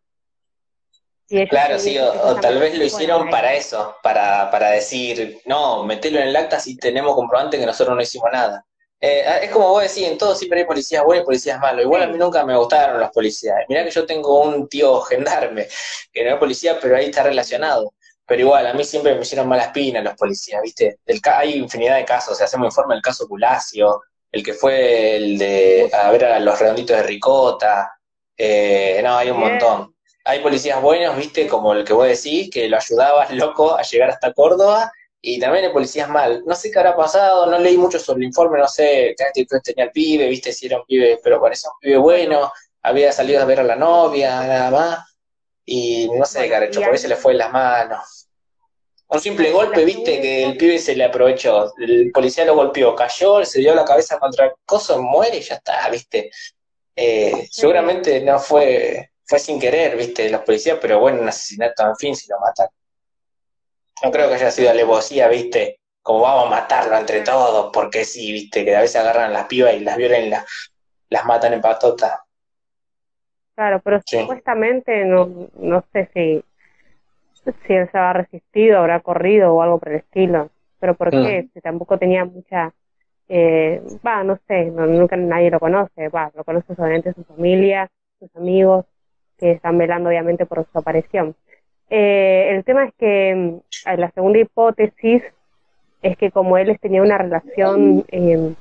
claro, 1.50 1.80
sí, 1.80 1.98
o, 1.98 2.36
tal 2.36 2.60
vez 2.60 2.78
lo 2.78 2.84
hicieron 2.84 3.30
para 3.30 3.54
eso, 3.54 3.96
para, 4.04 4.50
para 4.52 4.72
decir, 4.72 5.42
no, 5.46 5.84
metelo 5.84 6.20
en 6.20 6.30
el 6.30 6.36
acta 6.36 6.60
si 6.60 6.78
tenemos 6.78 7.16
comprobante 7.16 7.58
que 7.58 7.66
nosotros 7.66 7.96
no 7.96 8.02
hicimos 8.02 8.30
nada. 8.32 8.66
Eh, 9.02 9.24
ah, 9.26 9.38
es 9.38 9.50
como 9.52 9.70
vos 9.70 9.82
decís, 9.82 10.08
en 10.08 10.18
todo 10.18 10.36
siempre 10.36 10.60
hay 10.60 10.66
policías 10.66 11.04
buenos 11.06 11.24
y 11.24 11.26
policías 11.26 11.60
malos. 11.60 11.84
Igual 11.84 12.04
a 12.04 12.08
mí 12.08 12.18
nunca 12.18 12.46
me 12.46 12.58
gustaron 12.58 13.00
los 13.00 13.10
policías. 13.12 13.56
Mirá 13.70 13.86
que 13.86 13.92
yo 13.92 14.06
tengo 14.06 14.42
un 14.42 14.68
tío 14.68 15.00
gendarme, 15.04 15.68
que 16.12 16.24
no 16.24 16.32
es 16.32 16.38
policía, 16.38 16.78
pero 16.82 16.98
ahí 16.98 17.06
está 17.06 17.24
relacionado. 17.24 17.94
Pero 18.26 18.42
igual, 18.42 18.68
a 18.68 18.74
mí 18.74 18.84
siempre 18.84 19.16
me 19.16 19.22
hicieron 19.22 19.48
malas 19.48 19.70
pinas 19.70 20.04
los 20.04 20.14
policías, 20.16 20.62
¿viste? 20.62 21.00
hay 21.34 21.56
infinidad 21.56 21.96
de 21.98 22.06
casos, 22.06 22.34
o 22.34 22.36
sea, 22.36 22.46
hacemos 22.46 22.68
informe 22.68 22.94
el 22.96 23.02
caso 23.02 23.28
Culacio, 23.28 24.02
el 24.32 24.44
que 24.44 24.54
fue 24.54 25.16
el 25.16 25.38
de 25.38 25.90
a 25.94 26.12
ver 26.12 26.26
a 26.26 26.40
los 26.40 26.60
redonditos 26.60 26.98
de 26.98 27.04
ricota, 27.04 28.00
eh, 28.38 29.02
no, 29.04 29.18
hay 29.18 29.30
un 29.32 29.40
montón. 29.40 29.96
Hay 30.26 30.40
policías 30.42 30.82
buenos, 30.82 31.18
viste, 31.18 31.48
como 31.48 31.74
el 31.74 31.84
que 31.84 31.94
vos 31.94 32.08
decís, 32.08 32.50
que 32.52 32.70
lo 32.70 32.78
ayudabas 32.78 33.32
loco 33.34 33.76
a 33.76 33.82
llegar 33.82 34.10
hasta 34.10 34.34
Córdoba, 34.34 34.92
y 35.22 35.40
también 35.40 35.66
el 35.66 35.72
policía 35.72 36.04
es 36.04 36.10
mal. 36.10 36.44
No 36.46 36.56
sé 36.56 36.72
qué 36.72 36.80
habrá 36.80 36.96
pasado, 36.96 37.46
no 37.48 37.60
leí 37.60 37.78
mucho 37.78 38.00
sobre 38.00 38.20
el 38.20 38.28
informe, 38.28 38.60
no 38.60 38.68
sé 38.68 39.14
qué 39.18 39.24
actitud 39.24 39.60
tenía 39.64 39.86
el 39.86 39.92
pibe, 39.92 40.28
viste 40.28 40.54
si 40.54 40.68
era 40.68 40.78
un 40.78 40.86
pibe, 40.86 41.20
pero 41.24 41.42
parecía 41.42 41.70
un 41.72 41.80
pibe 41.80 41.98
bueno, 41.98 42.52
había 42.84 43.12
salido 43.12 43.42
a 43.42 43.46
ver 43.46 43.60
a 43.60 43.64
la 43.64 43.76
novia, 43.76 44.42
nada 44.42 44.72
más, 44.72 45.18
y 45.66 46.10
no 46.10 46.26
sé 46.26 46.48
qué 46.48 46.56
habrá 46.56 46.68
hecho, 46.68 46.82
por 46.82 46.92
ahí 46.92 46.98
se 46.98 47.08
le 47.08 47.16
fue 47.16 47.34
en 47.34 47.40
las 47.40 47.52
manos. 47.52 48.19
Un 49.12 49.20
simple 49.20 49.52
golpe, 49.52 49.84
viste, 49.86 50.22
que 50.22 50.44
el 50.44 50.56
pibe 50.56 50.78
se 50.78 50.96
le 50.96 51.04
aprovechó, 51.04 51.74
el 51.80 52.12
policía 52.12 52.46
lo 52.46 52.54
golpeó, 52.54 52.96
cayó, 52.96 53.44
se 53.44 53.60
dio 53.60 53.74
la 53.74 53.84
cabeza 53.84 54.20
contra 54.20 54.46
el 54.46 54.52
coso, 54.64 55.02
muere 55.02 55.38
y 55.38 55.42
ya 55.42 55.56
está, 55.56 55.90
viste. 55.90 56.30
Eh, 56.96 57.48
seguramente 57.50 58.22
no 58.22 58.38
fue, 58.38 59.10
fue 59.26 59.40
sin 59.40 59.60
querer, 59.60 59.98
viste, 59.98 60.30
los 60.30 60.42
policías, 60.42 60.78
pero 60.80 61.00
bueno, 61.00 61.22
un 61.22 61.28
asesinato, 61.28 61.88
en 61.88 61.96
fin, 61.96 62.16
si 62.16 62.30
lo 62.30 62.40
matan. 62.40 62.68
No 64.04 64.12
creo 64.12 64.30
que 64.30 64.36
haya 64.36 64.52
sido 64.52 64.70
alevosía, 64.70 65.28
viste, 65.28 65.80
como 66.04 66.22
vamos 66.22 66.46
a 66.46 66.50
matarlo 66.52 66.96
entre 66.96 67.22
todos, 67.22 67.72
porque 67.74 68.06
sí, 68.06 68.32
viste, 68.32 68.64
que 68.64 68.76
a 68.76 68.82
veces 68.82 68.98
agarran 68.98 69.34
las 69.34 69.46
pibas 69.46 69.74
y 69.74 69.80
las 69.80 69.98
violen 69.98 70.28
y 70.28 70.30
las, 70.30 71.26
matan 71.26 71.54
en 71.54 71.62
patota. 71.62 72.26
Claro, 73.56 73.82
pero 73.84 74.02
supuestamente 74.06 75.04
no, 75.04 75.50
no 75.56 75.84
sé 75.92 76.10
si, 76.14 76.44
si 77.66 77.74
él 77.74 77.90
se 77.92 77.98
ha 77.98 78.14
resistido, 78.14 78.80
habrá 78.80 79.00
corrido 79.02 79.54
o 79.54 79.62
algo 79.62 79.80
por 79.80 79.90
el 79.90 79.98
estilo. 79.98 80.50
Pero 80.80 80.96
¿por 80.96 81.10
qué? 81.10 81.48
Si 81.54 81.62
tampoco 81.62 81.98
tenía 81.98 82.26
mucha... 82.26 82.74
Eh, 83.28 83.82
va, 84.06 84.24
no 84.24 84.40
sé, 84.48 84.66
nunca 84.72 85.16
nadie 85.16 85.52
lo 85.52 85.60
conoce, 85.60 86.10
va, 86.10 86.32
lo 86.34 86.44
conoce 86.44 86.74
solamente 86.74 87.14
su 87.14 87.24
familia, 87.24 87.88
sus 88.18 88.36
amigos, 88.36 88.86
que 89.38 89.52
están 89.52 89.78
velando 89.78 90.10
obviamente 90.10 90.46
por 90.46 90.66
su 90.72 90.80
aparición. 90.80 91.36
Eh, 91.90 92.50
el 92.52 92.64
tema 92.64 92.86
es 92.86 92.94
que 92.96 93.36
mm, 93.36 94.00
la 94.00 94.12
segunda 94.12 94.40
hipótesis 94.40 95.24
es 96.02 96.18
que 96.18 96.32
como 96.32 96.58
él 96.58 96.78
tenía 96.80 97.02
una 97.02 97.18
relación 97.18 98.06
em, 98.10 98.56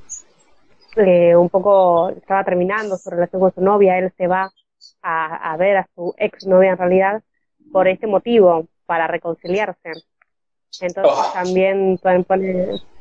eh, 0.96 1.36
un 1.36 1.48
poco, 1.48 2.10
estaba 2.10 2.44
terminando 2.44 2.96
su 2.96 3.10
relación 3.10 3.40
con 3.40 3.54
su 3.54 3.60
novia, 3.60 3.98
él 3.98 4.12
se 4.16 4.26
va 4.26 4.50
a, 5.02 5.56
ver 5.56 5.76
a 5.78 5.88
su 5.94 6.14
ex 6.18 6.46
novia 6.46 6.72
en 6.72 6.78
realidad 6.78 7.22
por 7.72 7.88
este 7.88 8.06
motivo, 8.06 8.66
para 8.88 9.06
reconciliarse. 9.06 9.92
Entonces 10.80 11.12
oh. 11.14 11.30
también 11.34 11.98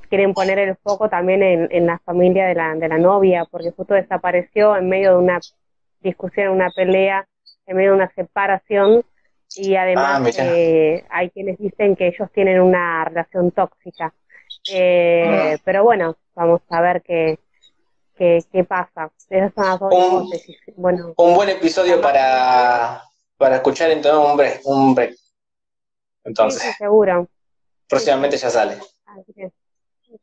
quieren 0.10 0.34
poner 0.34 0.60
el 0.60 0.76
foco 0.76 1.08
también 1.10 1.42
en, 1.42 1.86
la 1.86 1.98
familia 2.00 2.46
de 2.46 2.56
la, 2.56 2.76
de 2.76 2.90
la 2.90 2.98
novia, 2.98 3.46
porque 3.50 3.72
justo 3.72 3.94
desapareció 3.94 4.76
en 4.76 4.90
medio 4.90 5.12
de 5.12 5.18
una 5.18 5.40
discusión, 6.02 6.50
una 6.50 6.70
pelea, 6.72 7.26
en 7.66 7.78
medio 7.78 7.92
de 7.92 7.96
una 7.96 8.12
separación 8.14 9.04
y 9.56 9.76
además 9.76 10.38
ah, 10.40 10.44
eh, 10.44 11.06
hay 11.10 11.30
quienes 11.30 11.58
dicen 11.58 11.96
que 11.96 12.08
ellos 12.08 12.30
tienen 12.34 12.60
una 12.60 13.06
relación 13.06 13.52
tóxica. 13.52 14.14
Eh, 14.70 15.54
ah. 15.56 15.62
Pero 15.64 15.86
bueno, 15.86 16.18
vamos 16.36 16.62
a 16.70 16.82
ver 16.82 17.02
qué, 17.02 17.40
qué, 18.18 18.44
qué 18.52 18.66
pasa. 18.66 19.10
Esas 19.30 19.54
son 19.54 19.66
las 19.66 19.80
dos 19.80 19.94
un. 19.94 20.30
Bueno, 20.76 21.14
un 21.16 21.34
buen 21.34 21.48
episodio 21.48 22.02
para, 22.02 23.04
para 23.38 23.56
escuchar 23.56 23.90
entonces 23.92 24.30
un 24.30 24.36
break. 24.36 24.62
Un 24.66 24.96
break. 24.96 25.16
Entonces, 26.28 26.62
sí, 26.62 26.72
seguro. 26.78 27.28
Próximamente 27.88 28.38
ya 28.38 28.50
sale. 28.50 28.78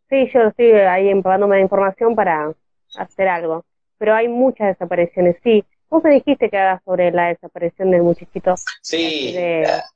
Sí, 0.08 0.30
yo 0.32 0.40
estoy 0.42 0.72
ahí 0.72 1.08
empapándome 1.08 1.56
de 1.56 1.62
información 1.62 2.14
para 2.14 2.52
hacer 2.96 3.28
algo. 3.28 3.64
Pero 3.98 4.14
hay 4.14 4.28
muchas 4.28 4.68
desapariciones, 4.68 5.36
sí. 5.42 5.64
Vos 5.88 6.02
me 6.02 6.10
dijiste 6.10 6.50
que 6.50 6.58
hagas 6.58 6.82
sobre 6.84 7.10
la 7.10 7.28
desaparición 7.28 7.90
del 7.90 8.02
muchachito. 8.02 8.54
Sí, 8.82 9.36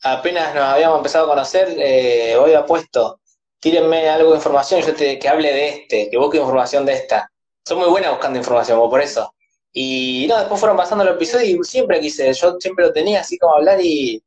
apenas 0.03 0.55
nos 0.55 0.65
habíamos 0.65 0.99
empezado 0.99 1.27
a 1.27 1.29
conocer, 1.31 1.69
eh, 1.77 2.37
hoy 2.37 2.55
apuesto, 2.55 3.21
tírenme 3.59 4.09
algo 4.09 4.31
de 4.31 4.37
información, 4.37 4.81
yo 4.81 4.95
te, 4.95 5.19
que 5.19 5.29
hable 5.29 5.53
de 5.53 5.69
este, 5.69 6.09
que 6.11 6.17
busque 6.17 6.39
información 6.39 6.87
de 6.87 6.93
esta. 6.93 7.31
Soy 7.67 7.79
muy 7.79 7.89
buena 7.89 8.11
buscando 8.11 8.39
información, 8.39 8.79
por 8.79 9.01
eso. 9.01 9.35
Y 9.73 10.27
no, 10.29 10.39
después 10.39 10.61
fueron 10.61 10.77
pasando 10.77 11.05
los 11.05 11.17
episodios 11.17 11.49
y 11.49 11.65
siempre 11.65 12.01
quise, 12.01 12.33
yo 12.33 12.57
siempre 12.61 12.87
lo 12.87 12.93
tenía 12.93 13.21
así 13.21 13.37
como 13.37 13.57
hablar 13.57 13.79
y... 13.83 14.23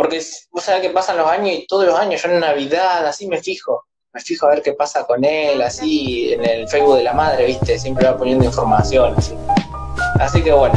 Porque 0.00 0.22
vos 0.50 0.64
sabés 0.64 0.80
que 0.80 0.88
pasan 0.88 1.18
los 1.18 1.26
años 1.26 1.50
y 1.54 1.66
todos 1.66 1.84
los 1.84 1.94
años, 1.94 2.22
yo 2.22 2.30
en 2.30 2.40
Navidad, 2.40 3.06
así 3.06 3.26
me 3.26 3.38
fijo. 3.42 3.84
Me 4.14 4.20
fijo 4.22 4.46
a 4.46 4.48
ver 4.48 4.62
qué 4.62 4.72
pasa 4.72 5.04
con 5.04 5.22
él, 5.22 5.60
así 5.60 6.32
en 6.32 6.42
el 6.42 6.66
Facebook 6.68 6.96
de 6.96 7.02
la 7.02 7.12
madre, 7.12 7.44
viste, 7.44 7.78
siempre 7.78 8.06
va 8.06 8.16
poniendo 8.16 8.46
información, 8.46 9.14
así. 9.18 9.34
Así 10.18 10.42
que 10.42 10.52
bueno, 10.52 10.74